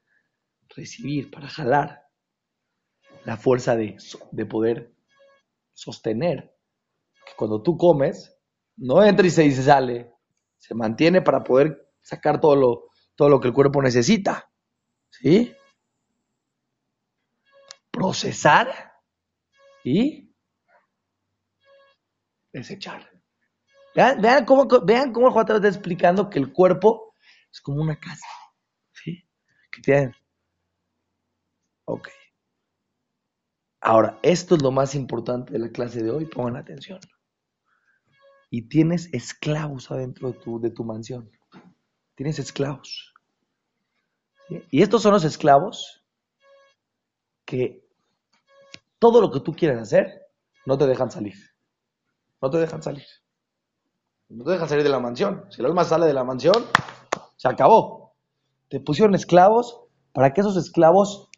recibir, 0.74 1.30
para 1.30 1.48
jalar. 1.48 2.06
La 3.26 3.36
fuerza 3.36 3.76
de, 3.76 3.98
de 4.32 4.46
poder 4.46 4.94
sostener. 5.74 6.56
Que 7.26 7.32
cuando 7.36 7.62
tú 7.62 7.76
comes, 7.76 8.34
no 8.76 9.04
entra 9.04 9.26
y 9.26 9.30
se, 9.30 9.52
sale. 9.52 10.10
Se 10.56 10.74
mantiene 10.74 11.20
para 11.20 11.44
poder 11.44 11.90
sacar 12.00 12.40
todo 12.40 12.56
lo, 12.56 12.84
todo 13.14 13.28
lo 13.28 13.38
que 13.38 13.48
el 13.48 13.54
cuerpo 13.54 13.82
necesita. 13.82 14.50
¿Sí? 15.10 15.52
Procesar 17.90 18.94
y 19.84 20.34
desechar. 22.50 23.19
Vean, 23.94 24.44
cómo, 24.44 24.66
vean 24.84 25.12
cómo 25.12 25.26
el 25.26 25.32
Juan 25.32 25.46
está 25.48 25.68
explicando 25.68 26.30
que 26.30 26.38
el 26.38 26.52
cuerpo 26.52 27.14
es 27.52 27.60
como 27.60 27.82
una 27.82 27.98
casa. 27.98 28.26
¿Sí? 28.92 29.24
Que 29.72 29.82
tiene. 29.82 30.14
Ok. 31.84 32.08
Ahora, 33.80 34.18
esto 34.22 34.54
es 34.54 34.62
lo 34.62 34.70
más 34.70 34.94
importante 34.94 35.52
de 35.52 35.58
la 35.58 35.70
clase 35.70 36.02
de 36.02 36.10
hoy. 36.10 36.26
Pongan 36.26 36.56
atención 36.56 37.00
y 38.50 38.62
tienes 38.62 39.08
esclavos 39.14 39.90
adentro 39.90 40.32
de 40.32 40.38
tu, 40.38 40.60
de 40.60 40.72
mansión. 40.84 41.30
Tienes 42.16 42.38
esclavos. 42.38 43.14
Y 44.70 44.82
estos 44.82 45.02
son 45.02 45.12
los 45.12 45.24
esclavos 45.24 46.04
que 47.44 47.88
todo 48.98 49.20
lo 49.20 49.30
que 49.30 49.40
tú 49.40 49.54
quieras 49.54 49.80
hacer, 49.80 50.26
no 50.66 50.76
te 50.76 50.86
dejan 50.86 51.10
salir. 51.10 51.34
No 52.42 52.50
te 52.50 52.58
dejan 52.58 52.82
salir. 52.82 53.06
No 54.30 54.44
te 54.44 54.52
dejan 54.52 54.68
salir 54.68 54.84
de 54.84 54.90
la 54.90 55.00
mansión. 55.00 55.44
Si 55.50 55.60
el 55.60 55.66
alma 55.66 55.82
sale 55.82 56.06
de 56.06 56.14
la 56.14 56.22
mansión, 56.22 56.64
se 57.36 57.48
acabó. 57.48 58.14
Te 58.68 58.78
pusieron 58.78 59.16
esclavos 59.16 59.82
para 60.12 60.32
que 60.32 60.40
esos 60.40 60.56
esclavos 60.56 61.28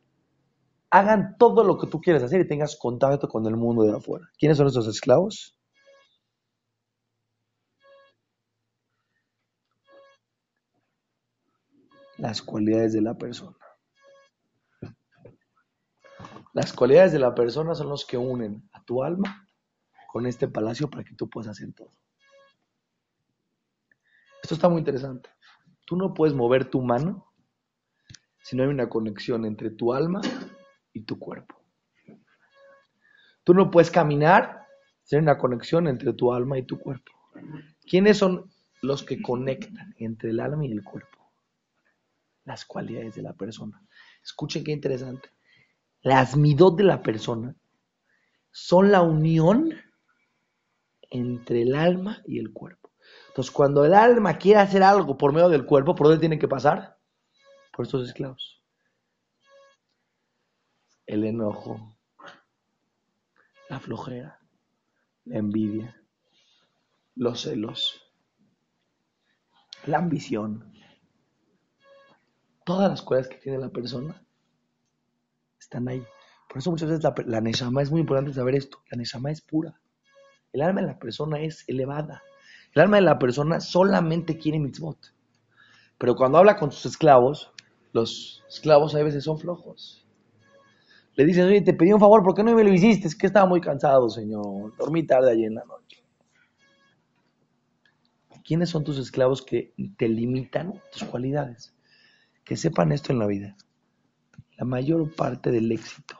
hagan 0.90 1.37
todo 1.38 1.64
lo 1.64 1.78
que 1.78 1.87
tú 1.87 2.02
quieres 2.02 2.22
hacer 2.22 2.42
y 2.42 2.46
tengas 2.46 2.76
contacto 2.76 3.28
con 3.28 3.46
el 3.46 3.56
mundo 3.56 3.82
de 3.84 3.96
afuera. 3.96 4.28
¿Quiénes 4.38 4.58
son 4.58 4.66
esos 4.66 4.87
esclavos? 4.87 5.58
Las 12.18 12.42
cualidades 12.42 12.92
de 12.92 13.00
la 13.00 13.14
persona. 13.14 13.56
Las 16.52 16.75
cualidades 16.75 17.12
de 17.12 17.18
la 17.18 17.34
persona 17.34 17.75
son 17.75 17.88
los 17.88 18.04
que 18.04 18.18
unen 18.18 18.68
a 18.75 18.84
tu 18.84 19.02
alma 19.02 19.49
con 20.08 20.26
este 20.26 20.46
palacio 20.46 20.90
para 20.90 21.04
que 21.04 21.14
tú 21.14 21.30
puedas 21.30 21.49
hacer 21.49 21.72
todo. 21.72 21.88
Esto 24.42 24.54
está 24.54 24.68
muy 24.68 24.80
interesante. 24.80 25.30
Tú 25.87 25.96
no 25.96 26.12
puedes 26.12 26.34
mover 26.34 26.68
tu 26.68 26.82
mano 26.82 27.32
si 28.42 28.56
no 28.56 28.64
hay 28.64 28.68
una 28.68 28.88
conexión 28.88 29.44
entre 29.44 29.70
tu 29.70 29.92
alma 29.92 30.20
y 30.92 31.02
tu 31.02 31.18
cuerpo. 31.18 31.62
Tú 33.44 33.54
no 33.54 33.70
puedes 33.70 33.90
caminar 33.90 34.66
sin 35.04 35.20
una 35.20 35.38
conexión 35.38 35.87
entre 35.88 36.12
tu 36.12 36.32
alma 36.32 36.58
y 36.58 36.64
tu 36.64 36.78
cuerpo. 36.78 37.12
¿Quiénes 37.88 38.18
son 38.18 38.50
los 38.82 39.02
que 39.02 39.22
conectan 39.22 39.94
entre 39.99 40.30
el 40.30 40.40
alma 40.40 40.66
y 40.66 40.72
el 40.72 40.82
cuerpo? 40.82 41.32
Las 42.44 42.64
cualidades 42.64 43.14
de 43.14 43.22
la 43.22 43.32
persona. 43.34 43.80
Escuchen 44.22 44.64
qué 44.64 44.72
interesante. 44.72 45.30
Las 46.02 46.37
midot 46.37 46.76
de 46.76 46.84
la 46.84 47.02
persona 47.02 47.54
son 48.50 48.90
la 48.90 49.02
unión 49.02 49.72
entre 51.11 51.62
el 51.62 51.75
alma 51.75 52.22
y 52.26 52.38
el 52.38 52.52
cuerpo. 52.52 52.81
Entonces, 53.32 53.50
cuando 53.50 53.82
el 53.86 53.94
alma 53.94 54.36
quiere 54.36 54.60
hacer 54.60 54.82
algo 54.82 55.16
por 55.16 55.32
medio 55.32 55.48
del 55.48 55.64
cuerpo, 55.64 55.94
¿por 55.94 56.06
dónde 56.06 56.20
tiene 56.20 56.38
que 56.38 56.48
pasar? 56.48 56.98
Por 57.74 57.86
estos 57.86 58.06
esclavos. 58.06 58.62
El 61.06 61.24
enojo, 61.24 61.96
la 63.70 63.80
flojera, 63.80 64.38
la 65.24 65.38
envidia, 65.38 65.98
los 67.14 67.40
celos, 67.40 68.02
la 69.86 69.96
ambición, 69.96 70.70
todas 72.66 72.90
las 72.90 73.00
cosas 73.00 73.28
que 73.28 73.36
tiene 73.36 73.56
la 73.56 73.70
persona 73.70 74.26
están 75.58 75.88
ahí. 75.88 76.04
Por 76.50 76.58
eso 76.58 76.70
muchas 76.70 76.90
veces 76.90 77.02
la, 77.02 77.14
la 77.24 77.40
Neshama 77.40 77.80
es 77.80 77.90
muy 77.90 78.02
importante 78.02 78.34
saber 78.34 78.56
esto. 78.56 78.82
La 78.90 78.98
Neshama 78.98 79.30
es 79.30 79.40
pura. 79.40 79.80
El 80.52 80.60
alma 80.60 80.82
de 80.82 80.88
la 80.88 80.98
persona 80.98 81.40
es 81.40 81.66
elevada. 81.66 82.22
El 82.74 82.82
alma 82.82 82.96
de 82.96 83.02
la 83.02 83.18
persona 83.18 83.60
solamente 83.60 84.38
quiere 84.38 84.58
mitzvot. 84.58 85.12
Pero 85.98 86.16
cuando 86.16 86.38
habla 86.38 86.56
con 86.56 86.72
sus 86.72 86.86
esclavos, 86.86 87.52
los 87.92 88.42
esclavos 88.48 88.94
a 88.94 89.02
veces 89.02 89.24
son 89.24 89.38
flojos. 89.38 90.06
Le 91.14 91.26
dicen, 91.26 91.46
oye, 91.46 91.60
te 91.60 91.74
pedí 91.74 91.92
un 91.92 92.00
favor, 92.00 92.22
¿por 92.22 92.34
qué 92.34 92.42
no 92.42 92.54
me 92.54 92.64
lo 92.64 92.72
hiciste? 92.72 93.06
Es 93.06 93.14
que 93.14 93.26
estaba 93.26 93.46
muy 93.46 93.60
cansado, 93.60 94.08
señor. 94.08 94.74
Dormí 94.78 95.06
tarde 95.06 95.30
ayer 95.30 95.46
en 95.46 95.56
la 95.56 95.64
noche. 95.64 96.02
¿Quiénes 98.44 98.70
son 98.70 98.82
tus 98.82 98.98
esclavos 98.98 99.42
que 99.42 99.74
te 99.96 100.08
limitan 100.08 100.80
tus 100.90 101.04
cualidades? 101.04 101.74
Que 102.44 102.56
sepan 102.56 102.90
esto 102.90 103.12
en 103.12 103.18
la 103.18 103.26
vida. 103.26 103.56
La 104.56 104.64
mayor 104.64 105.14
parte 105.14 105.50
del 105.50 105.70
éxito 105.70 106.18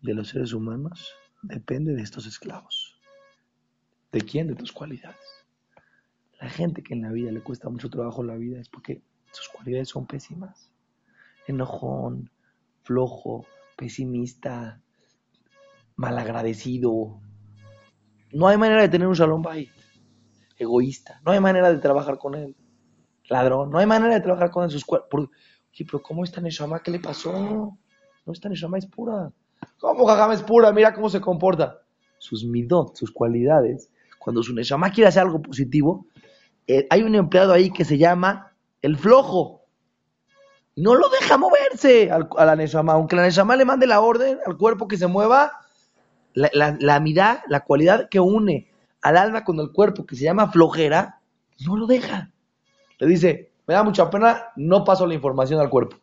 de 0.00 0.14
los 0.14 0.28
seres 0.28 0.52
humanos 0.52 1.12
depende 1.42 1.94
de 1.94 2.02
estos 2.02 2.26
esclavos. 2.26 2.79
¿De 4.12 4.20
quién? 4.20 4.48
De 4.48 4.54
tus 4.54 4.72
cualidades. 4.72 5.16
La 6.40 6.48
gente 6.48 6.82
que 6.82 6.94
en 6.94 7.02
la 7.02 7.12
vida 7.12 7.30
le 7.30 7.42
cuesta 7.42 7.68
mucho 7.68 7.90
trabajo 7.90 8.22
la 8.22 8.36
vida 8.36 8.60
es 8.60 8.68
porque 8.68 9.02
sus 9.32 9.48
cualidades 9.48 9.88
son 9.88 10.06
pésimas. 10.06 10.70
Enojón, 11.46 12.30
flojo, 12.82 13.46
pesimista, 13.76 14.80
malagradecido. 15.96 17.20
No 18.32 18.48
hay 18.48 18.56
manera 18.56 18.82
de 18.82 18.88
tener 18.88 19.06
un 19.06 19.14
shalom 19.14 19.46
ahí. 19.48 19.68
Egoísta. 20.56 21.20
No 21.24 21.32
hay 21.32 21.40
manera 21.40 21.70
de 21.72 21.78
trabajar 21.78 22.18
con 22.18 22.34
él. 22.34 22.56
Ladrón. 23.28 23.70
No 23.70 23.78
hay 23.78 23.86
manera 23.86 24.14
de 24.14 24.20
trabajar 24.20 24.50
con 24.50 24.64
él. 24.64 24.70
Sus 24.70 24.84
Oye, 25.72 25.84
pero 25.84 26.02
¿cómo 26.02 26.24
está 26.24 26.40
Neshama? 26.40 26.82
¿Qué 26.82 26.90
le 26.90 26.98
pasó? 26.98 27.76
No 28.26 28.32
está 28.32 28.48
es 28.48 28.86
pura. 28.86 29.32
¿Cómo 29.78 30.32
es 30.32 30.42
pura? 30.42 30.72
Mira 30.72 30.94
cómo 30.94 31.08
se 31.08 31.20
comporta. 31.20 31.80
Sus 32.18 32.44
midot, 32.44 32.96
sus 32.96 33.10
cualidades, 33.12 33.89
cuando 34.20 34.42
su 34.42 34.54
Neshama 34.54 34.92
quiere 34.92 35.08
hacer 35.08 35.22
algo 35.22 35.40
positivo, 35.40 36.06
eh, 36.66 36.86
hay 36.90 37.02
un 37.02 37.14
empleado 37.14 37.54
ahí 37.54 37.72
que 37.72 37.86
se 37.86 37.96
llama 37.96 38.52
el 38.82 38.98
flojo. 38.98 39.64
No 40.76 40.94
lo 40.94 41.08
deja 41.08 41.38
moverse 41.38 42.10
a 42.10 42.44
la 42.44 42.54
Neshama. 42.54 42.92
Aunque 42.92 43.16
la 43.16 43.22
Neshama 43.22 43.56
le 43.56 43.64
mande 43.64 43.86
la 43.86 44.00
orden 44.00 44.38
al 44.44 44.58
cuerpo 44.58 44.86
que 44.86 44.98
se 44.98 45.06
mueva, 45.06 45.52
la, 46.34 46.50
la, 46.52 46.76
la 46.78 47.42
la 47.48 47.60
cualidad 47.64 48.10
que 48.10 48.20
une 48.20 48.70
al 49.00 49.16
alma 49.16 49.42
con 49.42 49.58
el 49.58 49.72
cuerpo, 49.72 50.04
que 50.04 50.16
se 50.16 50.24
llama 50.24 50.52
flojera, 50.52 51.22
no 51.66 51.78
lo 51.78 51.86
deja. 51.86 52.30
Le 52.98 53.06
dice, 53.06 53.52
me 53.66 53.72
da 53.72 53.82
mucha 53.82 54.10
pena, 54.10 54.48
no 54.56 54.84
paso 54.84 55.06
la 55.06 55.14
información 55.14 55.60
al 55.60 55.70
cuerpo. 55.70 55.96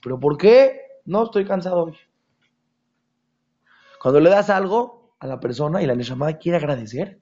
¿Pero 0.00 0.20
por 0.20 0.38
qué? 0.38 0.80
No, 1.06 1.24
estoy 1.24 1.44
cansado 1.44 1.86
hoy. 1.86 1.96
Cuando 4.00 4.20
le 4.20 4.30
das 4.30 4.48
algo 4.48 4.99
a 5.20 5.26
la 5.26 5.38
persona 5.38 5.82
y 5.82 5.86
la 5.86 5.94
Neshama 5.94 6.32
quiere 6.34 6.56
agradecer, 6.56 7.20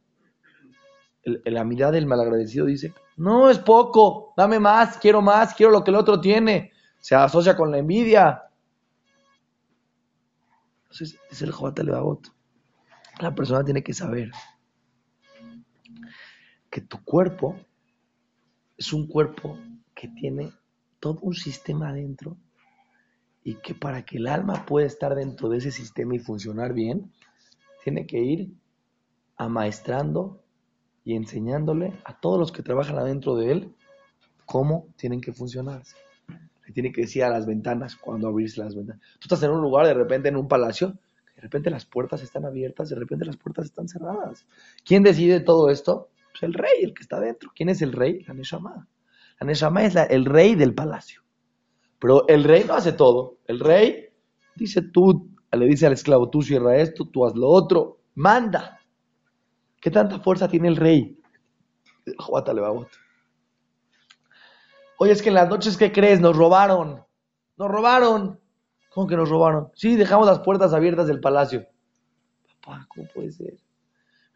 la 1.25 1.65
mirada 1.65 1.93
del 1.93 2.07
malagradecido 2.07 2.67
dice, 2.67 2.95
no, 3.17 3.51
es 3.51 3.59
poco, 3.59 4.33
dame 4.37 4.59
más, 4.59 4.97
quiero 4.99 5.21
más, 5.21 5.55
quiero 5.55 5.73
lo 5.73 5.85
que 5.85 5.91
el 5.91 5.97
otro 5.97 6.21
tiene. 6.21 6.73
Se 7.01 7.15
asocia 7.15 7.57
con 7.57 7.71
la 7.71 7.79
envidia. 7.79 8.45
Entonces, 10.85 11.19
es 11.31 11.43
el 11.43 11.53
Jobat 11.53 11.79
Levavot. 11.81 12.33
La 13.21 13.35
persona 13.35 13.65
tiene 13.65 13.83
que 13.83 13.93
saber 13.93 14.31
que 16.71 16.81
tu 16.81 17.03
cuerpo 17.05 17.57
es 18.77 18.93
un 18.93 19.09
cuerpo 19.09 19.59
que 19.95 20.09
tiene 20.09 20.53
todo 21.01 21.19
un 21.23 21.35
sistema 21.35 21.89
adentro 21.89 22.37
y 23.43 23.55
que 23.57 23.75
para 23.75 24.05
que 24.05 24.19
el 24.19 24.29
alma 24.29 24.67
pueda 24.67 24.87
estar 24.87 25.15
dentro 25.15 25.49
de 25.49 25.59
ese 25.59 25.73
sistema 25.73 26.15
y 26.15 26.21
funcionar 26.21 26.73
bien, 26.73 27.13
tiene 27.89 28.07
que 28.07 28.19
ir 28.19 28.53
amaestrando 29.39 30.43
y 31.05 31.15
enseñándole 31.15 31.95
a 32.05 32.21
todos 32.21 32.39
los 32.39 32.53
que 32.53 32.63
trabajan 32.63 32.99
adentro 32.99 33.35
de 33.35 33.51
él 33.51 33.75
cómo 34.45 34.89
tienen 34.97 35.23
que 35.23 35.33
funcionarse. 35.33 35.97
Le 36.67 36.75
tiene 36.75 36.93
que 36.93 37.01
decir 37.01 37.25
a 37.25 37.31
las 37.31 37.47
ventanas 37.47 37.97
cuando 37.97 38.29
abrirse 38.29 38.61
las 38.61 38.77
ventanas. 38.77 39.01
Tú 39.19 39.21
estás 39.23 39.43
en 39.43 39.53
un 39.53 39.63
lugar, 39.63 39.87
de 39.87 39.95
repente 39.95 40.29
en 40.29 40.37
un 40.37 40.49
palacio, 40.49 40.99
de 41.35 41.41
repente 41.41 41.71
las 41.71 41.87
puertas 41.87 42.23
están 42.23 42.45
abiertas, 42.45 42.91
de 42.91 42.97
repente 42.97 43.25
las 43.25 43.39
puertas 43.39 43.65
están 43.65 43.89
cerradas. 43.89 44.47
¿Quién 44.85 45.03
decide 45.03 45.41
todo 45.41 45.71
esto? 45.71 46.11
Pues 46.33 46.43
el 46.43 46.53
rey, 46.53 46.83
el 46.83 46.93
que 46.93 47.01
está 47.01 47.19
dentro. 47.19 47.51
¿Quién 47.55 47.71
es 47.71 47.81
el 47.81 47.93
rey? 47.93 48.23
La 48.25 48.35
Neshama. 48.35 48.87
La 49.41 49.47
Neshama 49.47 49.83
es 49.85 49.97
el 49.97 50.27
rey 50.27 50.57
del 50.57 50.75
palacio. 50.75 51.23
Pero 51.99 52.29
el 52.29 52.45
rey 52.45 52.65
no 52.67 52.75
hace 52.75 52.93
todo. 52.93 53.39
El 53.47 53.61
rey 53.61 54.09
dice 54.57 54.83
tú, 54.83 55.38
le 55.57 55.67
dice 55.67 55.87
al 55.87 55.93
esclavo, 55.93 56.31
tú 56.31 56.43
cierra 56.43 56.77
esto, 56.77 57.09
tú 57.09 57.27
haz 57.27 57.35
lo 57.35 57.49
otro. 57.49 58.01
Manda. 58.15 58.81
¿Qué 59.81 59.91
tanta 59.91 60.19
fuerza 60.19 60.49
tiene 60.49 60.69
el 60.69 60.77
rey? 60.77 61.19
Oye, 64.99 65.13
es 65.13 65.23
que 65.23 65.29
en 65.29 65.37
las 65.37 65.49
noches, 65.49 65.77
¿qué 65.77 65.93
crees? 65.93 66.21
Nos 66.21 66.37
robaron. 66.37 67.05
Nos 67.57 67.71
robaron. 67.71 68.41
¿Cómo 68.91 69.07
que 69.07 69.17
nos 69.17 69.29
robaron? 69.29 69.71
Sí, 69.75 69.97
dejamos 69.97 70.27
las 70.27 70.41
puertas 70.41 70.75
abiertas 70.75 71.07
del 71.07 71.21
palacio. 71.21 71.67
Papá, 72.61 72.87
¿cómo 72.89 73.07
puede 73.15 73.31
ser? 73.31 73.59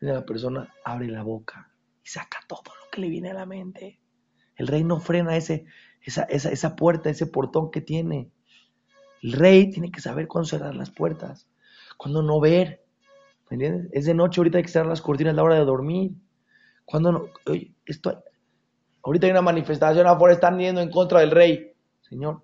Viene 0.00 0.14
la 0.14 0.24
persona, 0.24 0.72
abre 0.84 1.08
la 1.08 1.22
boca 1.22 1.72
y 2.04 2.08
saca 2.08 2.38
todo 2.46 2.62
lo 2.64 2.90
que 2.90 3.00
le 3.00 3.08
viene 3.08 3.30
a 3.30 3.34
la 3.34 3.46
mente. 3.46 4.00
El 4.56 4.68
rey 4.68 4.84
no 4.84 5.00
frena 5.00 5.36
ese, 5.36 5.64
esa, 6.00 6.22
esa, 6.24 6.50
esa 6.50 6.76
puerta, 6.76 7.10
ese 7.10 7.26
portón 7.26 7.70
que 7.70 7.80
tiene. 7.80 8.30
El 9.22 9.32
rey 9.32 9.70
tiene 9.70 9.90
que 9.90 10.00
saber 10.00 10.26
cuándo 10.26 10.48
cerrar 10.48 10.74
las 10.74 10.90
puertas, 10.90 11.46
cuándo 11.96 12.22
no 12.22 12.40
ver. 12.40 12.84
¿Me 13.48 13.54
entiendes? 13.54 13.88
Es 13.92 14.04
de 14.04 14.14
noche, 14.14 14.40
ahorita 14.40 14.58
hay 14.58 14.64
que 14.64 14.70
cerrar 14.70 14.88
las 14.88 15.00
cortinas 15.00 15.32
a 15.32 15.36
la 15.36 15.44
hora 15.44 15.54
de 15.54 15.64
dormir. 15.64 16.12
Cuando 16.84 17.12
no, 17.12 17.26
oye, 17.46 17.72
esto, 17.86 18.22
ahorita 19.04 19.26
hay 19.26 19.30
una 19.30 19.42
manifestación 19.42 20.06
afuera, 20.06 20.34
están 20.34 20.58
yendo 20.58 20.80
en 20.80 20.90
contra 20.90 21.20
del 21.20 21.30
rey. 21.30 21.72
Señor, 22.00 22.42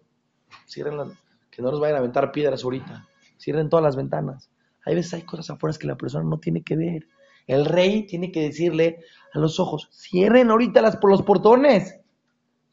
cierren 0.66 0.96
las, 0.96 1.08
que 1.50 1.62
no 1.62 1.70
nos 1.70 1.80
vayan 1.80 1.96
a 1.96 1.98
aventar 1.98 2.30
piedras 2.30 2.62
ahorita. 2.62 3.08
Cierren 3.38 3.68
todas 3.68 3.82
las 3.82 3.96
ventanas. 3.96 4.50
Hay 4.84 4.94
veces 4.94 5.14
hay 5.14 5.22
cosas 5.22 5.50
afuera 5.50 5.76
que 5.78 5.86
la 5.86 5.96
persona 5.96 6.24
no 6.24 6.38
tiene 6.38 6.62
que 6.62 6.76
ver. 6.76 7.06
El 7.48 7.64
rey 7.64 8.06
tiene 8.06 8.30
que 8.30 8.42
decirle 8.42 9.00
a 9.32 9.38
los 9.38 9.58
ojos, 9.58 9.88
cierren 9.90 10.50
ahorita 10.50 11.00
por 11.00 11.10
los 11.10 11.22
portones. 11.22 11.98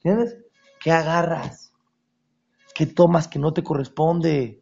¿Entiendes? 0.03 0.37
¿Qué 0.81 0.91
agarras? 0.91 1.64
¿Qué 2.75 2.85
tomas 2.85 3.29
que 3.29 3.39
no 3.39 3.53
te 3.53 3.63
corresponde? 3.63 4.61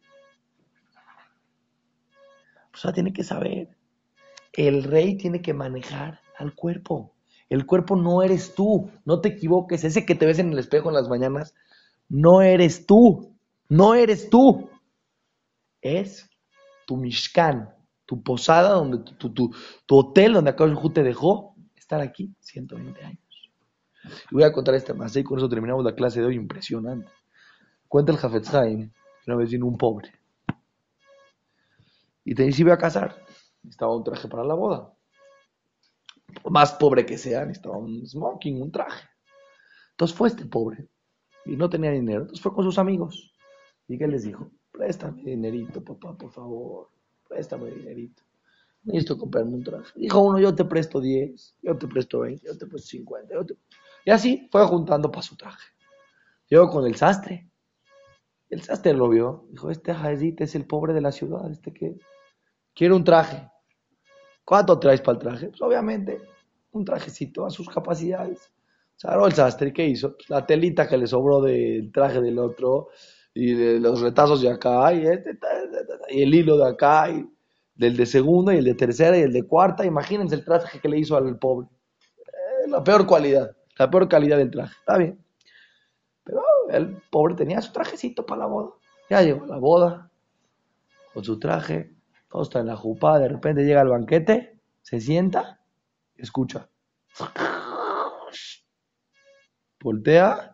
O 2.72 2.78
sea, 2.78 2.94
tiene 2.94 3.12
que 3.12 3.24
saber. 3.24 3.76
El 4.54 4.84
rey 4.84 5.18
tiene 5.18 5.42
que 5.42 5.56
manejar 5.56 6.22
al 6.38 6.54
cuerpo. 6.54 7.16
El 7.50 7.66
cuerpo 7.66 7.96
no 7.96 8.22
eres 8.22 8.54
tú. 8.54 8.92
No 9.04 9.20
te 9.20 9.30
equivoques. 9.30 9.84
Ese 9.84 10.06
que 10.06 10.14
te 10.14 10.28
ves 10.28 10.38
en 10.38 10.54
el 10.54 10.60
espejo 10.60 10.90
en 10.90 10.96
las 10.96 11.10
mañanas, 11.10 11.56
no 12.08 12.44
eres 12.44 12.86
tú. 12.86 13.36
No 13.68 13.96
eres 13.96 14.30
tú. 14.30 14.70
Es 15.82 16.30
tu 16.86 16.98
Mishkan, 16.98 17.74
tu 18.06 18.22
posada, 18.22 18.74
donde 18.74 19.00
tu, 19.00 19.34
tu, 19.34 19.52
tu, 19.88 19.98
hotel 19.98 20.34
donde 20.34 20.52
Akadosh 20.52 20.94
te 20.94 21.02
dejó, 21.02 21.56
estar 21.76 22.00
aquí 22.00 22.36
120 22.42 23.04
años. 23.04 23.52
Y 24.30 24.36
voy 24.36 24.44
a 24.44 24.52
contar 24.52 24.76
este 24.76 24.94
más 24.94 25.16
y 25.16 25.24
con 25.24 25.40
eso 25.40 25.50
terminamos 25.50 25.84
la 25.84 25.96
clase 25.96 26.20
de 26.20 26.28
hoy, 26.28 26.36
impresionante. 26.36 27.10
Cuenta 27.94 28.12
el 28.12 28.18
Jafetz 28.18 28.52
una 28.52 29.36
vez 29.36 29.54
un 29.54 29.78
pobre. 29.78 30.12
Y 32.26 32.34
te 32.34 32.50
iba 32.50 32.74
a 32.74 32.78
casar. 32.80 33.24
Necesitaba 33.62 33.96
un 33.96 34.04
traje 34.04 34.28
para 34.28 34.44
la 34.44 34.56
boda. 34.56 34.92
más 36.50 36.74
pobre 36.74 37.06
que 37.06 37.20
sea, 37.20 37.46
necesitaba 37.46 37.78
un 37.78 38.04
smoking, 38.04 38.60
un 38.64 38.72
traje. 38.72 39.08
Entonces 39.92 40.18
fue 40.18 40.30
este 40.30 40.44
pobre. 40.48 40.88
Y 41.46 41.56
no 41.56 41.70
tenía 41.70 41.92
dinero. 41.92 42.22
Entonces 42.22 42.42
fue 42.42 42.52
con 42.52 42.66
sus 42.66 42.80
amigos. 42.80 43.32
¿Y 43.88 44.00
qué 44.00 44.08
les 44.08 44.24
dijo? 44.24 44.50
Préstame 44.72 45.22
dinerito, 45.22 45.84
papá, 45.84 46.18
por 46.18 46.32
favor. 46.32 46.90
Préstame 47.30 47.70
dinerito. 47.70 48.24
Necesito 48.86 49.20
comprarme 49.20 49.54
un 49.54 49.64
traje. 49.64 49.92
Dijo 50.00 50.20
uno, 50.20 50.40
yo 50.40 50.56
te 50.56 50.66
presto 50.66 51.00
10, 51.00 51.58
yo 51.62 51.78
te 51.78 51.88
presto 51.88 52.22
20, 52.22 52.44
yo 52.44 52.58
te 52.58 52.66
presto 52.66 52.88
50. 52.88 53.36
Y 54.04 54.10
así 54.10 54.50
fue 54.52 54.66
juntando 54.66 55.12
para 55.12 55.22
su 55.22 55.38
traje. 55.38 55.68
Llegó 56.50 56.72
con 56.72 56.88
el 56.88 56.96
sastre. 56.96 57.53
El 58.54 58.62
sastre 58.62 58.94
lo 58.94 59.10
vio. 59.10 59.46
Dijo, 59.50 59.72
este 59.72 59.94
jazita 59.94 60.44
es 60.44 60.54
el 60.54 60.66
pobre 60.66 60.94
de 60.94 61.02
la 61.02 61.12
ciudad. 61.12 61.50
Este 61.50 61.74
que 61.74 61.98
quiere 62.76 62.94
un 62.94 63.04
traje. 63.04 63.50
¿Cuánto 64.46 64.78
traes 64.80 65.02
para 65.02 65.18
el 65.18 65.24
traje? 65.24 65.48
Pues 65.48 65.62
obviamente 65.62 66.22
un 66.72 66.86
trajecito 66.86 67.46
a 67.46 67.50
sus 67.50 67.68
capacidades. 67.68 68.52
Salió 68.96 69.26
el 69.26 69.34
sastre, 69.34 69.74
¿qué 69.74 69.88
hizo? 69.88 70.16
La 70.28 70.46
telita 70.46 70.88
que 70.88 70.98
le 70.98 71.08
sobró 71.08 71.42
del 71.42 71.92
traje 71.92 72.22
del 72.22 72.38
otro, 72.38 72.90
y 73.34 73.54
de 73.54 73.80
los 73.80 74.02
retazos 74.02 74.42
de 74.42 74.50
acá, 74.50 74.94
y, 74.94 75.08
este, 75.08 75.40
y 76.10 76.22
el 76.22 76.34
hilo 76.34 76.58
de 76.58 76.70
acá, 76.70 77.10
y 77.10 77.28
del 77.74 77.98
de 77.98 78.06
segunda, 78.06 78.54
y 78.54 78.60
el 78.60 78.66
de 78.66 78.76
tercera, 78.76 79.18
y 79.18 79.22
el 79.22 79.34
de 79.34 79.44
cuarta. 79.44 79.84
Imagínense 79.86 80.36
el 80.36 80.46
traje 80.46 80.80
que 80.80 80.90
le 80.90 81.00
hizo 81.00 81.18
al 81.18 81.40
pobre. 81.40 81.68
Eh, 82.20 82.70
la 82.70 82.84
peor 82.84 83.08
cualidad, 83.08 83.56
la 83.78 83.90
peor 83.90 84.08
calidad 84.08 84.38
del 84.38 84.52
traje. 84.52 84.76
Está 84.80 84.98
bien. 84.98 85.23
Pero 86.24 86.42
el 86.70 87.02
pobre 87.10 87.36
tenía 87.36 87.62
su 87.62 87.72
trajecito 87.72 88.26
para 88.26 88.42
la 88.42 88.48
boda. 88.48 88.72
Ya 89.10 89.22
llegó 89.22 89.46
la 89.46 89.58
boda, 89.58 90.12
con 91.14 91.24
su 91.24 91.40
traje, 91.40 91.94
todo 92.30 92.44
está 92.44 92.60
en 92.60 92.68
la 92.68 92.76
jupa, 92.76 93.20
de 93.20 93.28
repente 93.28 93.64
llega 93.64 93.82
al 93.82 93.90
banquete, 93.90 94.60
se 94.82 95.00
sienta, 95.00 95.60
escucha. 96.16 96.70
Voltea 99.82 100.54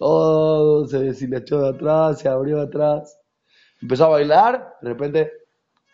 todo 0.00 0.86
se 0.86 0.98
deshilachó 0.98 1.60
de 1.60 1.68
atrás, 1.68 2.20
se 2.20 2.28
abrió 2.28 2.56
de 2.56 2.62
atrás. 2.62 3.20
Empezó 3.82 4.06
a 4.06 4.08
bailar, 4.08 4.78
de 4.80 4.88
repente, 4.88 5.30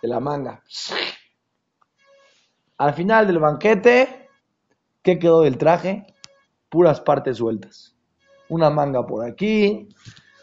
de 0.01 0.09
la 0.09 0.21
manga. 0.21 0.63
Al 2.79 2.95
final 2.95 3.27
del 3.27 3.41
banquete, 3.41 4.31
¿qué 5.03 5.19
quedó 5.19 5.41
del 5.41 5.59
traje? 5.59 6.07
Puras 6.69 7.01
partes 7.01 7.39
sueltas. 7.39 7.96
Una 8.49 8.71
manga 8.71 9.07
por 9.07 9.25
aquí, 9.25 9.89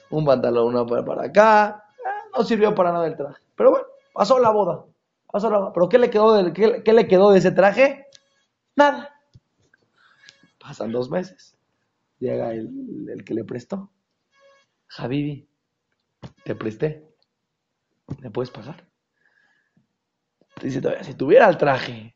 un 0.09 0.25
pantalón 0.25 0.75
una 0.75 0.85
para 0.85 1.25
acá. 1.25 1.85
Eh, 1.97 2.29
no 2.37 2.43
sirvió 2.43 2.75
para 2.75 2.91
nada 2.91 3.07
el 3.07 3.15
traje. 3.15 3.41
Pero 3.55 3.71
bueno, 3.71 3.85
pasó 4.13 4.39
la 4.39 4.51
boda. 4.51 4.85
Pasó 5.31 5.49
la 5.49 5.59
boda. 5.59 5.73
¿Pero 5.73 5.89
qué 5.89 5.97
le 5.99 6.09
quedó 6.09 6.33
de, 6.43 6.53
qué 6.53 6.93
le 6.93 7.07
quedó 7.07 7.31
de 7.31 7.39
ese 7.39 7.51
traje? 7.51 8.07
Nada. 8.75 9.09
Pasan 10.59 10.91
dos 10.91 11.09
meses 11.09 11.53
llega 12.23 12.53
el, 12.53 13.23
que 13.25 13.33
le 13.33 13.43
prestó. 13.43 13.91
Javibi, 14.87 15.47
te 16.43 16.55
presté. 16.55 17.05
¿Me 18.19 18.31
puedes 18.31 18.51
pagar? 18.51 18.87
Dice 20.61 20.81
todavía, 20.81 21.03
si 21.03 21.15
tuviera 21.15 21.49
el 21.49 21.57
traje 21.57 22.15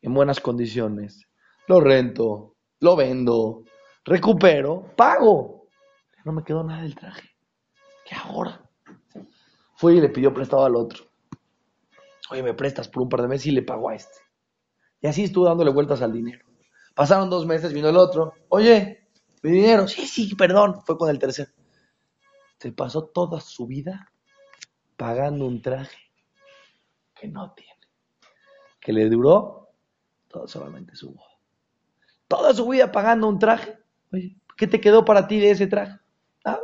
en 0.00 0.14
buenas 0.14 0.40
condiciones, 0.40 1.26
lo 1.66 1.80
rento, 1.80 2.56
lo 2.80 2.96
vendo, 2.96 3.64
recupero, 4.10 4.92
pago. 4.96 5.68
No 6.24 6.32
me 6.32 6.42
quedó 6.42 6.64
nada 6.64 6.82
del 6.82 6.96
traje. 6.96 7.30
¿Qué 8.04 8.16
ahora? 8.16 8.60
Fue 9.76 9.94
y 9.94 10.00
le 10.00 10.08
pidió 10.08 10.34
prestado 10.34 10.64
al 10.64 10.74
otro. 10.74 11.04
Oye, 12.30 12.42
me 12.42 12.54
prestas 12.54 12.88
por 12.88 13.04
un 13.04 13.08
par 13.08 13.22
de 13.22 13.28
meses 13.28 13.46
y 13.46 13.52
le 13.52 13.62
pago 13.62 13.88
a 13.88 13.94
este. 13.94 14.18
Y 15.00 15.06
así 15.06 15.24
estuvo 15.24 15.46
dándole 15.46 15.70
vueltas 15.70 16.02
al 16.02 16.12
dinero. 16.12 16.44
Pasaron 16.94 17.30
dos 17.30 17.46
meses, 17.46 17.72
vino 17.72 17.88
el 17.88 17.96
otro. 17.96 18.34
Oye, 18.48 19.08
mi 19.42 19.52
dinero, 19.52 19.86
sí, 19.86 20.06
sí, 20.06 20.34
perdón, 20.34 20.82
fue 20.84 20.98
con 20.98 21.08
el 21.08 21.18
tercer. 21.18 21.54
Se 22.58 22.72
pasó 22.72 23.06
toda 23.06 23.40
su 23.40 23.66
vida 23.66 24.12
pagando 24.96 25.46
un 25.46 25.62
traje 25.62 25.98
que 27.14 27.28
no 27.28 27.52
tiene, 27.52 27.80
que 28.80 28.92
le 28.92 29.08
duró 29.08 29.70
todo 30.28 30.46
solamente 30.46 30.94
su 30.96 31.12
boda. 31.12 31.38
Toda 32.28 32.52
su 32.52 32.68
vida 32.68 32.92
pagando 32.92 33.28
un 33.28 33.38
traje. 33.38 33.79
Oye, 34.12 34.36
¿qué 34.56 34.66
te 34.66 34.80
quedó 34.80 35.04
para 35.04 35.26
ti 35.28 35.38
de 35.38 35.50
ese 35.50 35.66
traje? 35.66 35.98
¿Ah? 36.44 36.58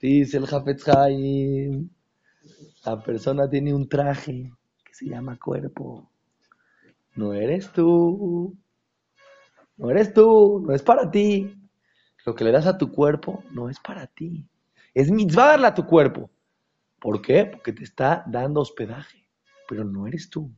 Dice 0.00 0.36
el 0.36 0.46
Jafetz 0.46 0.86
la 2.84 3.02
persona 3.02 3.48
tiene 3.48 3.74
un 3.74 3.88
traje 3.88 4.52
que 4.84 4.94
se 4.94 5.06
llama 5.06 5.38
cuerpo. 5.38 6.10
No 7.14 7.34
eres 7.34 7.70
tú. 7.72 8.56
No 9.76 9.90
eres 9.90 10.14
tú, 10.14 10.62
no 10.66 10.74
es 10.74 10.82
para 10.82 11.10
ti. 11.10 11.54
Lo 12.24 12.34
que 12.34 12.44
le 12.44 12.52
das 12.52 12.66
a 12.66 12.78
tu 12.78 12.92
cuerpo 12.92 13.42
no 13.50 13.68
es 13.68 13.78
para 13.80 14.06
ti. 14.06 14.46
Es 14.94 15.10
mitzvah 15.10 15.46
darle 15.46 15.66
a 15.66 15.74
tu 15.74 15.86
cuerpo. 15.86 16.30
¿Por 16.98 17.20
qué? 17.22 17.44
Porque 17.46 17.72
te 17.72 17.84
está 17.84 18.22
dando 18.26 18.60
hospedaje, 18.60 19.26
pero 19.68 19.84
no 19.84 20.06
eres 20.06 20.28
tú. 20.28 20.50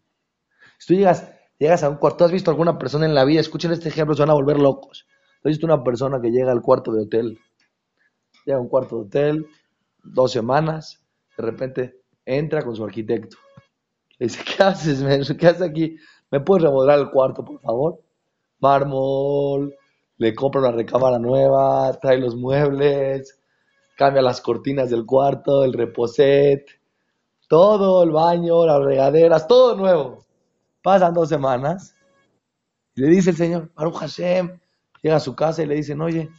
Si 0.78 0.88
tú 0.88 0.94
llegas, 0.94 1.30
llegas 1.58 1.82
a 1.82 1.88
un 1.88 1.96
cuarto, 1.96 2.24
¿has 2.24 2.32
visto 2.32 2.50
alguna 2.50 2.78
persona 2.78 3.06
en 3.06 3.14
la 3.14 3.24
vida? 3.24 3.40
Escuchen 3.40 3.70
este 3.72 3.88
ejemplo, 3.88 4.14
se 4.14 4.22
van 4.22 4.30
a 4.30 4.34
volver 4.34 4.58
locos. 4.58 5.06
¿Has 5.44 5.50
visto 5.50 5.66
una 5.66 5.82
persona 5.82 6.20
que 6.20 6.30
llega 6.30 6.52
al 6.52 6.62
cuarto 6.62 6.92
de 6.92 7.02
hotel? 7.02 7.38
Llega 8.44 8.58
a 8.58 8.60
un 8.60 8.68
cuarto 8.68 8.96
de 8.96 9.02
hotel, 9.02 9.46
dos 10.02 10.32
semanas, 10.32 11.02
de 11.36 11.42
repente 11.42 12.00
entra 12.24 12.62
con 12.62 12.76
su 12.76 12.84
arquitecto. 12.84 13.36
Le 14.18 14.26
dice, 14.26 14.42
¿qué 14.44 14.62
haces, 14.62 15.02
¿Qué 15.36 15.46
haces 15.46 15.62
aquí? 15.62 15.96
¿Me 16.30 16.40
puedes 16.40 16.62
remodelar 16.62 16.98
el 17.00 17.10
cuarto, 17.10 17.44
por 17.44 17.60
favor? 17.60 18.00
mármol, 18.60 19.74
le 20.18 20.34
compra 20.36 20.60
una 20.60 20.70
recámara 20.70 21.18
nueva, 21.18 21.92
trae 22.00 22.18
los 22.18 22.36
muebles, 22.36 23.40
cambia 23.96 24.22
las 24.22 24.40
cortinas 24.40 24.88
del 24.88 25.04
cuarto, 25.04 25.64
el 25.64 25.72
reposet, 25.72 26.64
todo 27.48 28.04
el 28.04 28.12
baño, 28.12 28.64
las 28.64 28.80
regaderas, 28.84 29.48
todo 29.48 29.74
nuevo. 29.74 30.24
Pasan 30.80 31.12
dos 31.12 31.28
semanas 31.28 31.96
le 32.94 33.08
dice 33.08 33.30
el 33.30 33.36
señor, 33.36 33.70
Baruch 33.74 33.96
Hashem, 33.96 34.58
llega 35.02 35.16
a 35.16 35.20
su 35.20 35.34
casa 35.34 35.62
y 35.62 35.66
le 35.66 35.74
dicen, 35.74 36.00
oye, 36.00 36.30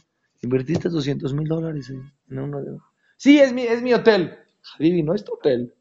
invertiste 0.42 0.88
200 0.88 1.34
mil 1.34 1.46
dólares 1.46 1.90
en 1.90 2.38
uno 2.38 2.60
de... 2.60 2.78
Sí, 3.16 3.38
es 3.38 3.52
mi, 3.52 3.62
es 3.62 3.82
mi 3.82 3.94
hotel. 3.94 4.38
Javi, 4.62 5.02
no 5.02 5.14
es 5.14 5.24
tu 5.24 5.34
hotel. 5.34 5.74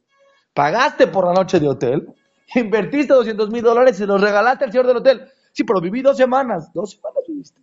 Pagaste 0.54 1.08
por 1.08 1.26
la 1.26 1.34
noche 1.34 1.60
de 1.60 1.68
hotel, 1.68 2.14
invertiste 2.56 3.14
200 3.14 3.50
mil 3.50 3.64
dólares 3.64 4.00
y 4.00 4.06
los 4.06 4.22
regalaste 4.22 4.66
al 4.66 4.72
señor 4.72 4.88
del 4.88 4.98
hotel. 4.98 5.22
Sí, 5.52 5.64
pero 5.64 5.82
viví 5.82 6.02
dos 6.02 6.18
semanas. 6.18 6.72
Dos 6.74 6.92
semanas 6.92 7.24
viviste. 7.28 7.62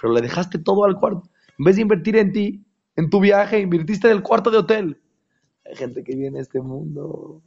Pero 0.00 0.12
le 0.12 0.20
dejaste 0.20 0.58
todo 0.58 0.84
al 0.84 0.98
cuarto. 0.98 1.28
En 1.58 1.64
vez 1.64 1.76
de 1.76 1.82
invertir 1.82 2.16
en 2.16 2.32
ti, 2.32 2.64
en 2.96 3.08
tu 3.10 3.20
viaje, 3.20 3.60
invertiste 3.60 4.08
en 4.08 4.16
el 4.16 4.22
cuarto 4.22 4.50
de 4.50 4.58
hotel. 4.58 5.00
Hay 5.64 5.76
gente 5.76 6.02
que 6.02 6.14
viene 6.14 6.38
a 6.38 6.42
este 6.42 6.60
mundo. 6.60 7.42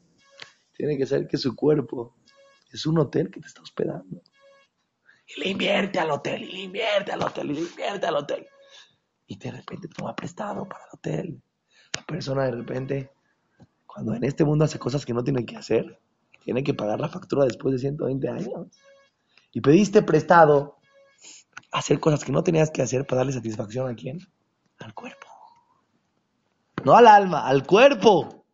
Tiene 0.74 0.98
que 0.98 1.06
saber 1.06 1.28
que 1.28 1.38
su 1.38 1.56
cuerpo 1.56 2.16
es 2.72 2.86
un 2.86 3.00
hotel 3.00 3.30
que 3.30 3.40
te 3.40 3.48
está 3.48 3.62
hospedando. 3.62 4.22
Y 5.36 5.40
le 5.42 5.50
invierte 5.50 6.00
al 6.00 6.12
hotel, 6.12 6.44
y 6.44 6.52
le 6.52 6.60
invierte 6.62 7.12
al 7.12 7.22
hotel, 7.22 7.52
y 7.52 7.54
le 7.54 7.62
invierte 7.62 8.06
al 8.08 8.16
hotel. 8.16 8.48
Y 9.28 9.38
de 9.38 9.52
repente 9.52 9.88
toma 9.88 10.16
prestado 10.16 10.68
para 10.68 10.84
el 10.86 10.90
hotel. 10.94 11.42
La 11.96 12.04
persona 12.04 12.46
de 12.46 12.52
repente, 12.52 13.12
cuando 13.86 14.16
en 14.16 14.24
este 14.24 14.44
mundo 14.44 14.66
hace 14.66 14.80
cosas 14.80 15.06
que 15.06 15.14
no 15.14 15.24
tiene 15.24 15.46
que 15.46 15.56
hacer, 15.56 16.00
tiene 16.44 16.64
que 16.64 16.74
pagar 16.74 17.00
la 17.00 17.10
factura 17.10 17.46
después 17.46 17.74
de 17.74 17.80
120 17.80 18.30
años 18.30 18.68
y 19.52 19.62
pediste 19.62 20.02
prestado 20.02 20.78
hacer 21.72 22.00
cosas 22.00 22.24
que 22.24 22.32
no 22.32 22.44
tenías 22.44 22.72
que 22.72 22.82
hacer 22.82 23.06
para 23.06 23.20
darle 23.20 23.34
satisfacción 23.34 23.90
a 23.90 23.96
quién? 23.96 24.20
Al 24.80 24.94
cuerpo. 24.94 25.28
No 26.84 26.96
al 26.96 27.08
alma, 27.08 27.48
al 27.48 27.66
cuerpo. 27.66 28.46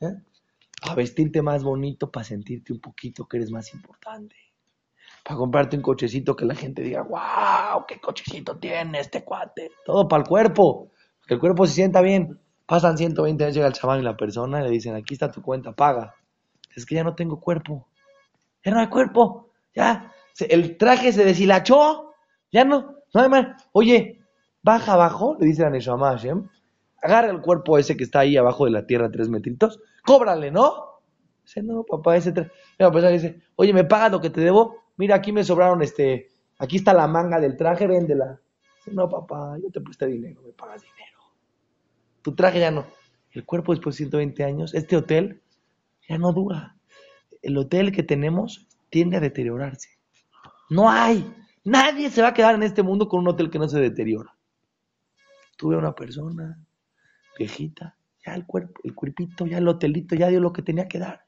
¿Eh? 0.00 0.14
Para 0.82 0.94
vestirte 0.94 1.40
más 1.42 1.62
bonito, 1.62 2.10
para 2.10 2.24
sentirte 2.24 2.72
un 2.72 2.80
poquito 2.80 3.26
que 3.26 3.38
eres 3.38 3.50
más 3.50 3.72
importante. 3.72 4.36
Para 5.26 5.38
comprarte 5.38 5.76
un 5.76 5.82
cochecito 5.82 6.36
que 6.36 6.44
la 6.44 6.54
gente 6.54 6.82
diga, 6.82 7.02
wow, 7.02 7.84
qué 7.88 8.00
cochecito 8.00 8.58
tiene 8.58 9.00
este 9.00 9.24
cuate. 9.24 9.72
Todo 9.84 10.06
para 10.06 10.22
el 10.22 10.28
cuerpo. 10.28 10.92
Que 11.26 11.34
el 11.34 11.40
cuerpo 11.40 11.66
se 11.66 11.74
sienta 11.74 12.00
bien. 12.00 12.38
Pasan 12.64 12.96
120 12.96 13.42
años, 13.42 13.54
llega 13.56 13.66
el 13.66 13.72
chaval 13.72 14.00
y 14.00 14.04
la 14.04 14.16
persona 14.16 14.60
le 14.60 14.70
dicen, 14.70 14.94
aquí 14.94 15.14
está 15.14 15.32
tu 15.32 15.42
cuenta, 15.42 15.72
paga. 15.72 16.14
Es 16.76 16.86
que 16.86 16.94
ya 16.94 17.02
no 17.02 17.16
tengo 17.16 17.40
cuerpo. 17.40 17.88
Ya 18.64 18.70
no 18.70 18.78
hay 18.78 18.88
cuerpo. 18.88 19.50
Ya, 19.74 20.12
el 20.38 20.76
traje 20.76 21.12
se 21.12 21.24
deshilachó, 21.24 22.12
ya 22.52 22.64
no, 22.64 22.94
no 23.12 23.20
hay 23.20 23.28
más. 23.28 23.68
Oye, 23.72 24.20
baja 24.62 24.92
abajo, 24.92 25.36
le 25.40 25.46
dice 25.46 25.62
la 25.62 25.70
Neshama 25.70 26.10
a 26.10 26.12
Hashem, 26.12 26.48
agarra 27.02 27.30
el 27.30 27.40
cuerpo 27.40 27.78
ese 27.78 27.96
que 27.96 28.04
está 28.04 28.20
ahí 28.20 28.36
abajo 28.36 28.64
de 28.64 28.70
la 28.70 28.86
tierra, 28.86 29.10
tres 29.10 29.28
metritos, 29.28 29.80
cóbrale, 30.04 30.50
¿no? 30.50 31.02
Dice, 31.42 31.62
no, 31.62 31.84
papá, 31.84 32.16
ese... 32.16 32.32
tres... 32.32 32.50
La 32.78 32.90
persona 32.90 33.12
dice, 33.12 33.40
oye, 33.56 33.72
¿me 33.72 33.84
pagas 33.84 34.12
lo 34.12 34.20
que 34.20 34.30
te 34.30 34.40
debo? 34.40 34.85
Mira, 34.96 35.16
aquí 35.16 35.32
me 35.32 35.44
sobraron 35.44 35.82
este... 35.82 36.30
Aquí 36.58 36.76
está 36.76 36.94
la 36.94 37.06
manga 37.06 37.38
del 37.38 37.56
traje, 37.56 37.86
véndela. 37.86 38.40
Dice, 38.76 38.92
no, 38.92 39.08
papá, 39.08 39.58
yo 39.62 39.70
te 39.70 39.80
presté 39.80 40.06
dinero, 40.06 40.40
me 40.42 40.52
pagas 40.52 40.82
dinero. 40.82 41.18
Tu 42.22 42.34
traje 42.34 42.60
ya 42.60 42.70
no. 42.70 42.86
El 43.32 43.44
cuerpo 43.44 43.72
después 43.72 43.94
de 43.94 44.04
120 44.04 44.44
años, 44.44 44.74
este 44.74 44.96
hotel 44.96 45.42
ya 46.08 46.16
no 46.16 46.32
dura. 46.32 46.76
El 47.42 47.58
hotel 47.58 47.92
que 47.92 48.02
tenemos 48.02 48.66
tiende 48.88 49.18
a 49.18 49.20
deteriorarse. 49.20 49.90
No 50.70 50.90
hay. 50.90 51.34
Nadie 51.64 52.10
se 52.10 52.22
va 52.22 52.28
a 52.28 52.34
quedar 52.34 52.54
en 52.54 52.62
este 52.62 52.82
mundo 52.82 53.08
con 53.08 53.20
un 53.20 53.28
hotel 53.28 53.50
que 53.50 53.58
no 53.58 53.68
se 53.68 53.78
deteriora. 53.78 54.34
Tuve 55.58 55.76
una 55.76 55.94
persona 55.94 56.58
viejita, 57.38 57.96
ya 58.24 58.34
el 58.34 58.46
cuerpo, 58.46 58.80
el 58.84 58.94
cuerpito, 58.94 59.46
ya 59.46 59.58
el 59.58 59.68
hotelito, 59.68 60.14
ya 60.14 60.28
dio 60.28 60.40
lo 60.40 60.52
que 60.52 60.62
tenía 60.62 60.88
que 60.88 60.98
dar. 60.98 61.25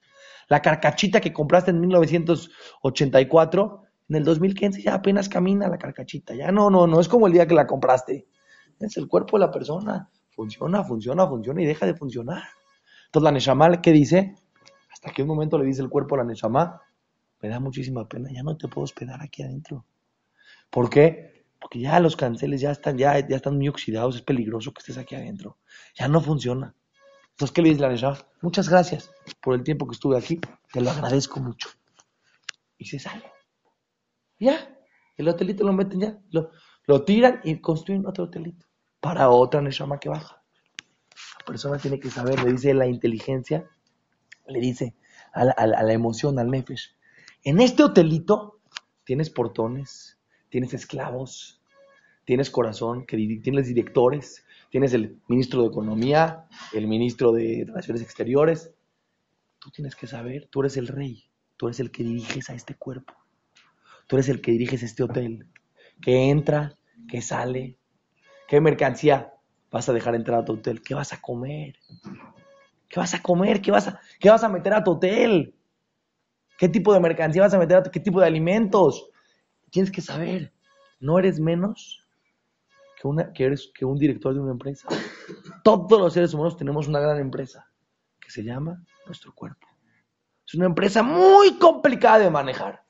La 0.49 0.63
carcachita 0.63 1.21
que 1.21 1.33
compraste 1.33 1.71
en 1.71 1.81
1984, 1.81 3.83
en 4.09 4.17
el 4.17 4.25
2015 4.25 4.83
ya 4.83 4.95
apenas 4.95 5.29
camina 5.29 5.69
la 5.69 5.77
carcachita. 5.77 6.35
Ya 6.35 6.51
no, 6.51 6.71
no, 6.71 6.87
no 6.87 7.01
es 7.01 7.09
como 7.09 7.27
el 7.27 7.35
día 7.35 7.47
que 7.47 7.55
la 7.55 7.67
compraste. 7.67 8.27
Es 8.81 8.97
el 8.97 9.09
cuerpo 9.09 9.39
de 9.39 9.45
la 9.45 9.51
persona. 9.51 10.09
Funciona, 10.31 10.83
funciona, 10.85 11.27
funciona 11.27 11.63
y 11.63 11.67
deja 11.67 11.85
de 11.85 11.95
funcionar. 11.95 12.43
Entonces 13.07 13.25
la 13.25 13.33
Neshama, 13.33 13.83
¿qué 13.83 13.93
dice? 13.93 14.35
Hasta 14.91 15.11
que 15.11 15.23
un 15.23 15.29
momento 15.29 15.59
le 15.59 15.67
dice 15.67 15.83
el 15.83 15.91
cuerpo 15.91 16.15
a 16.15 16.19
la 16.19 16.25
Neshama, 16.25 16.81
me 17.43 17.49
da 17.49 17.61
muchísima 17.61 18.09
pena, 18.09 18.31
ya 18.33 18.43
no 18.43 18.57
te 18.57 18.69
puedo 18.69 18.85
hospedar 18.85 19.21
aquí 19.23 19.43
adentro. 19.43 19.85
¿Por 20.71 20.89
qué? 20.89 21.45
Porque 21.61 21.81
ya 21.81 22.01
los 22.01 22.17
canceles 22.17 22.61
ya 22.61 22.71
están, 22.71 22.97
ya, 22.97 23.19
ya 23.27 23.37
están 23.37 23.57
muy 23.57 23.69
oxidados, 23.69 24.17
es 24.17 24.23
peligroso 24.23 24.73
que 24.73 24.79
estés 24.79 24.97
aquí 24.97 25.15
adentro. 25.15 25.59
Ya 25.95 26.09
no 26.09 26.21
funciona. 26.21 26.75
Entonces, 27.31 27.53
¿qué 27.53 27.63
le 27.63 27.69
dice 27.71 27.83
la 27.83 27.91
Neshama? 27.91 28.19
Muchas 28.41 28.69
gracias 28.69 29.11
por 29.49 29.55
el 29.55 29.65
tiempo 29.65 29.87
que 29.87 29.95
estuve 29.95 30.19
aquí, 30.19 30.39
te 30.71 30.83
lo 30.83 30.91
agradezco 30.91 31.41
mucho. 31.41 31.71
Y 32.77 32.85
se 32.85 32.99
sale. 32.99 33.25
Ya, 34.39 34.79
el 35.17 35.27
hotelito 35.27 35.65
lo 35.65 35.73
meten 35.73 36.01
ya, 36.01 36.19
lo, 36.29 37.05
tiran 37.05 37.41
y 37.45 37.59
construyen 37.59 38.07
otro 38.07 38.25
hotelito 38.25 38.67
para 39.01 39.31
otra 39.31 39.63
Neshama 39.63 40.01
que 40.01 40.11
baja. 40.11 40.43
La 41.39 41.47
persona 41.47 41.79
tiene 41.79 41.99
que 41.99 42.11
saber, 42.11 42.45
le 42.45 42.53
dice 42.53 42.75
la 42.75 42.87
inteligencia, 42.87 43.67
le 44.47 44.61
dice 44.61 44.95
a 45.33 45.47
la, 45.47 45.53
a 45.53 45.83
la 45.83 45.93
emoción, 45.95 46.39
al 46.39 46.51
nefesh. 46.51 46.95
En 47.43 47.59
este 47.59 47.83
hotelito 47.83 48.61
tienes 49.05 49.31
portones, 49.31 50.19
tienes 50.51 50.75
esclavos, 50.75 51.63
tienes 52.27 52.51
corazón, 52.51 53.07
que 53.07 53.17
tienes 53.43 53.69
directores, 53.69 54.45
tienes 54.69 54.93
el 54.93 55.23
ministro 55.27 55.63
de 55.63 55.69
Economía, 55.69 56.45
el 56.75 56.87
ministro 56.87 57.33
de 57.33 57.65
Relaciones 57.67 58.03
Exteriores. 58.03 58.75
Tú 59.61 59.71
tienes 59.71 59.97
que 59.97 60.07
saber, 60.07 60.49
tú 60.51 60.61
eres 60.61 60.77
el 60.77 60.87
rey, 60.87 61.31
tú 61.57 61.67
eres 61.67 61.81
el 61.81 61.91
que 61.91 62.05
diriges 62.05 62.49
a 62.51 62.55
este 62.55 62.75
cuerpo, 62.75 63.15
tú 64.07 64.17
eres 64.17 64.29
el 64.29 64.41
que 64.41 64.53
diriges 64.53 64.83
este 64.83 65.03
hotel, 65.03 65.49
que 66.01 66.31
entra, 66.31 66.77
que 67.09 67.21
sale, 67.23 67.79
qué 68.47 68.61
mercancía 68.61 69.35
vas 69.71 69.89
a 69.89 69.93
dejar 69.93 70.15
entrar 70.15 70.41
a 70.41 70.45
tu 70.45 70.55
hotel, 70.55 70.81
qué 70.83 70.95
vas 70.95 71.13
a 71.13 71.21
comer, 71.21 71.77
qué 72.89 73.01
vas 73.01 73.15
a 73.15 73.23
comer, 73.23 73.61
qué 73.61 73.71
vas 73.71 73.89
a, 73.89 74.01
qué 74.21 74.31
vas 74.31 74.45
a 74.45 74.49
meter 74.49 74.73
a 74.75 74.85
tu 74.85 74.93
hotel, 74.93 75.55
qué 76.57 76.69
tipo 76.69 76.93
de 76.93 77.01
mercancía 77.01 77.43
vas 77.43 77.55
a 77.55 77.59
meter 77.59 77.77
a 77.79 77.83
tu, 77.83 77.91
qué 77.91 78.01
tipo 78.01 78.21
de 78.21 78.27
alimentos. 78.27 79.11
Tienes 79.71 79.91
que 79.91 80.01
saber, 80.01 80.53
no 81.01 81.19
eres 81.19 81.41
menos 81.41 82.07
que, 83.01 83.07
una, 83.07 83.33
que, 83.33 83.45
eres, 83.45 83.71
que 83.75 83.85
un 83.85 83.99
director 83.99 84.35
de 84.35 84.41
una 84.41 84.53
empresa. 84.53 84.89
Todos 85.63 86.01
los 86.01 86.13
seres 86.13 86.33
humanos 86.33 86.57
tenemos 86.57 86.89
una 86.89 87.01
gran 87.01 87.19
empresa 87.19 87.71
que 88.19 88.31
se 88.31 88.43
llama 88.43 88.83
nuestro 89.09 89.35
cuerpo. 89.35 89.67
Es 90.47 90.55
una 90.55 90.67
empresa 90.67 91.03
muy 91.03 91.59
complicada 91.59 92.21
de 92.21 92.31
manejar. 92.31 92.83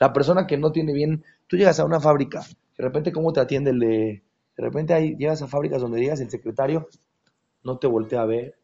La 0.00 0.12
persona 0.12 0.46
que 0.46 0.56
no 0.56 0.72
tiene 0.72 0.92
bien, 0.92 1.24
tú 1.46 1.56
llegas 1.56 1.78
a 1.78 1.84
una 1.84 2.00
fábrica, 2.00 2.42
de 2.76 2.84
repente 2.84 3.12
cómo 3.12 3.32
te 3.32 3.40
atiende 3.40 3.70
el 3.70 3.78
de, 3.78 4.22
de 4.56 4.62
repente 4.62 4.92
ahí 4.92 5.16
llegas 5.16 5.40
a 5.42 5.46
fábricas 5.46 5.80
donde 5.80 6.00
llegas 6.00 6.20
el 6.20 6.30
secretario, 6.30 6.88
no 7.62 7.78
te 7.78 7.86
voltea 7.86 8.22
a 8.22 8.26
ver, 8.26 8.58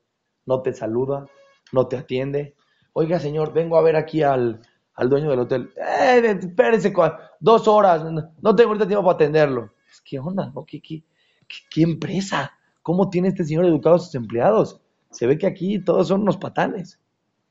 no 0.44 0.60
te 0.62 0.72
saluda, 0.72 1.26
no 1.72 1.86
te 1.86 1.96
atiende. 1.96 2.54
Oiga, 2.92 3.18
señor, 3.18 3.52
vengo 3.52 3.78
a 3.78 3.82
ver 3.82 3.96
aquí 3.96 4.22
al, 4.22 4.60
al 4.94 5.08
dueño 5.08 5.30
del 5.30 5.40
hotel. 5.40 5.72
Eh, 5.76 6.38
espérese, 6.40 6.92
dos 7.40 7.68
horas, 7.68 8.04
no 8.04 8.56
tengo 8.56 8.70
ahorita 8.70 8.86
tiempo 8.86 9.04
para 9.04 9.14
atenderlo. 9.14 9.72
¿Qué 10.04 10.18
onda? 10.18 10.52
¿Qué, 10.66 10.82
qué, 10.82 11.04
qué, 11.48 11.56
qué 11.70 11.82
empresa? 11.82 12.52
¿Cómo 12.82 13.08
tiene 13.08 13.28
este 13.28 13.44
señor 13.44 13.64
educado 13.64 13.96
a 13.96 14.00
sus 14.00 14.14
empleados? 14.14 14.81
Se 15.12 15.26
ve 15.26 15.38
que 15.38 15.46
aquí 15.46 15.78
todos 15.78 16.08
son 16.08 16.22
unos 16.22 16.38
patanes. 16.38 17.00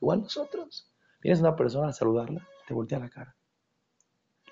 Igual 0.01 0.21
nosotros. 0.23 0.91
Vienes 1.21 1.39
a 1.39 1.43
una 1.47 1.55
persona 1.55 1.89
a 1.89 1.93
saludarla, 1.93 2.47
te 2.67 2.73
voltea 2.73 2.99
la 2.99 3.09
cara. 3.09 3.35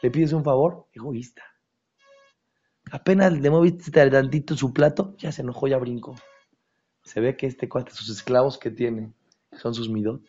Le 0.02 0.12
pides 0.12 0.34
un 0.34 0.44
favor, 0.44 0.88
egoísta. 0.94 1.44
Apenas 2.92 3.34
le 3.34 3.50
moviste 3.50 3.92
tantito 3.92 4.56
su 4.56 4.72
plato, 4.74 5.16
ya 5.18 5.32
se 5.32 5.42
enojó, 5.42 5.68
ya 5.68 5.78
brincó. 5.78 6.16
Se 7.04 7.20
ve 7.20 7.36
que 7.36 7.48
este 7.48 7.68
cuate, 7.68 7.92
sus 7.92 8.10
esclavos 8.10 8.58
que 8.58 8.72
tiene, 8.72 9.14
son 9.54 9.74
sus 9.74 9.90
midot, 9.90 10.22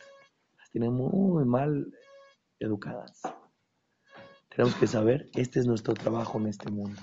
las 0.58 0.70
tiene 0.70 0.90
muy 0.90 1.44
mal 1.44 1.92
educadas. 2.58 3.22
Tenemos 4.48 4.74
que 4.74 4.86
saber, 4.86 5.28
este 5.34 5.60
es 5.60 5.66
nuestro 5.66 5.94
trabajo 5.94 6.38
en 6.38 6.48
este 6.48 6.70
mundo. 6.70 7.00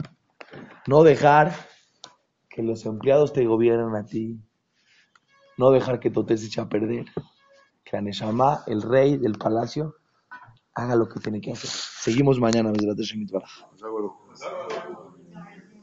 No 0.87 1.03
dejar 1.03 1.53
que 2.49 2.61
los 2.63 2.85
empleados 2.85 3.33
te 3.33 3.45
gobiernen 3.45 3.95
a 3.95 4.05
ti. 4.05 4.39
No 5.57 5.71
dejar 5.71 5.99
que 5.99 6.11
todo 6.11 6.27
se 6.37 6.45
eche 6.45 6.61
a 6.61 6.69
perder. 6.69 7.05
Que 7.83 7.97
Aneshama, 7.97 8.63
el 8.67 8.81
rey 8.81 9.17
del 9.17 9.37
palacio, 9.37 9.95
haga 10.73 10.95
lo 10.95 11.07
que 11.09 11.19
tiene 11.19 11.41
que 11.41 11.51
hacer. 11.51 11.69
Seguimos 11.69 12.39
mañana, 12.39 12.71
Shemit 12.71 13.31
Baraj. 13.31 13.51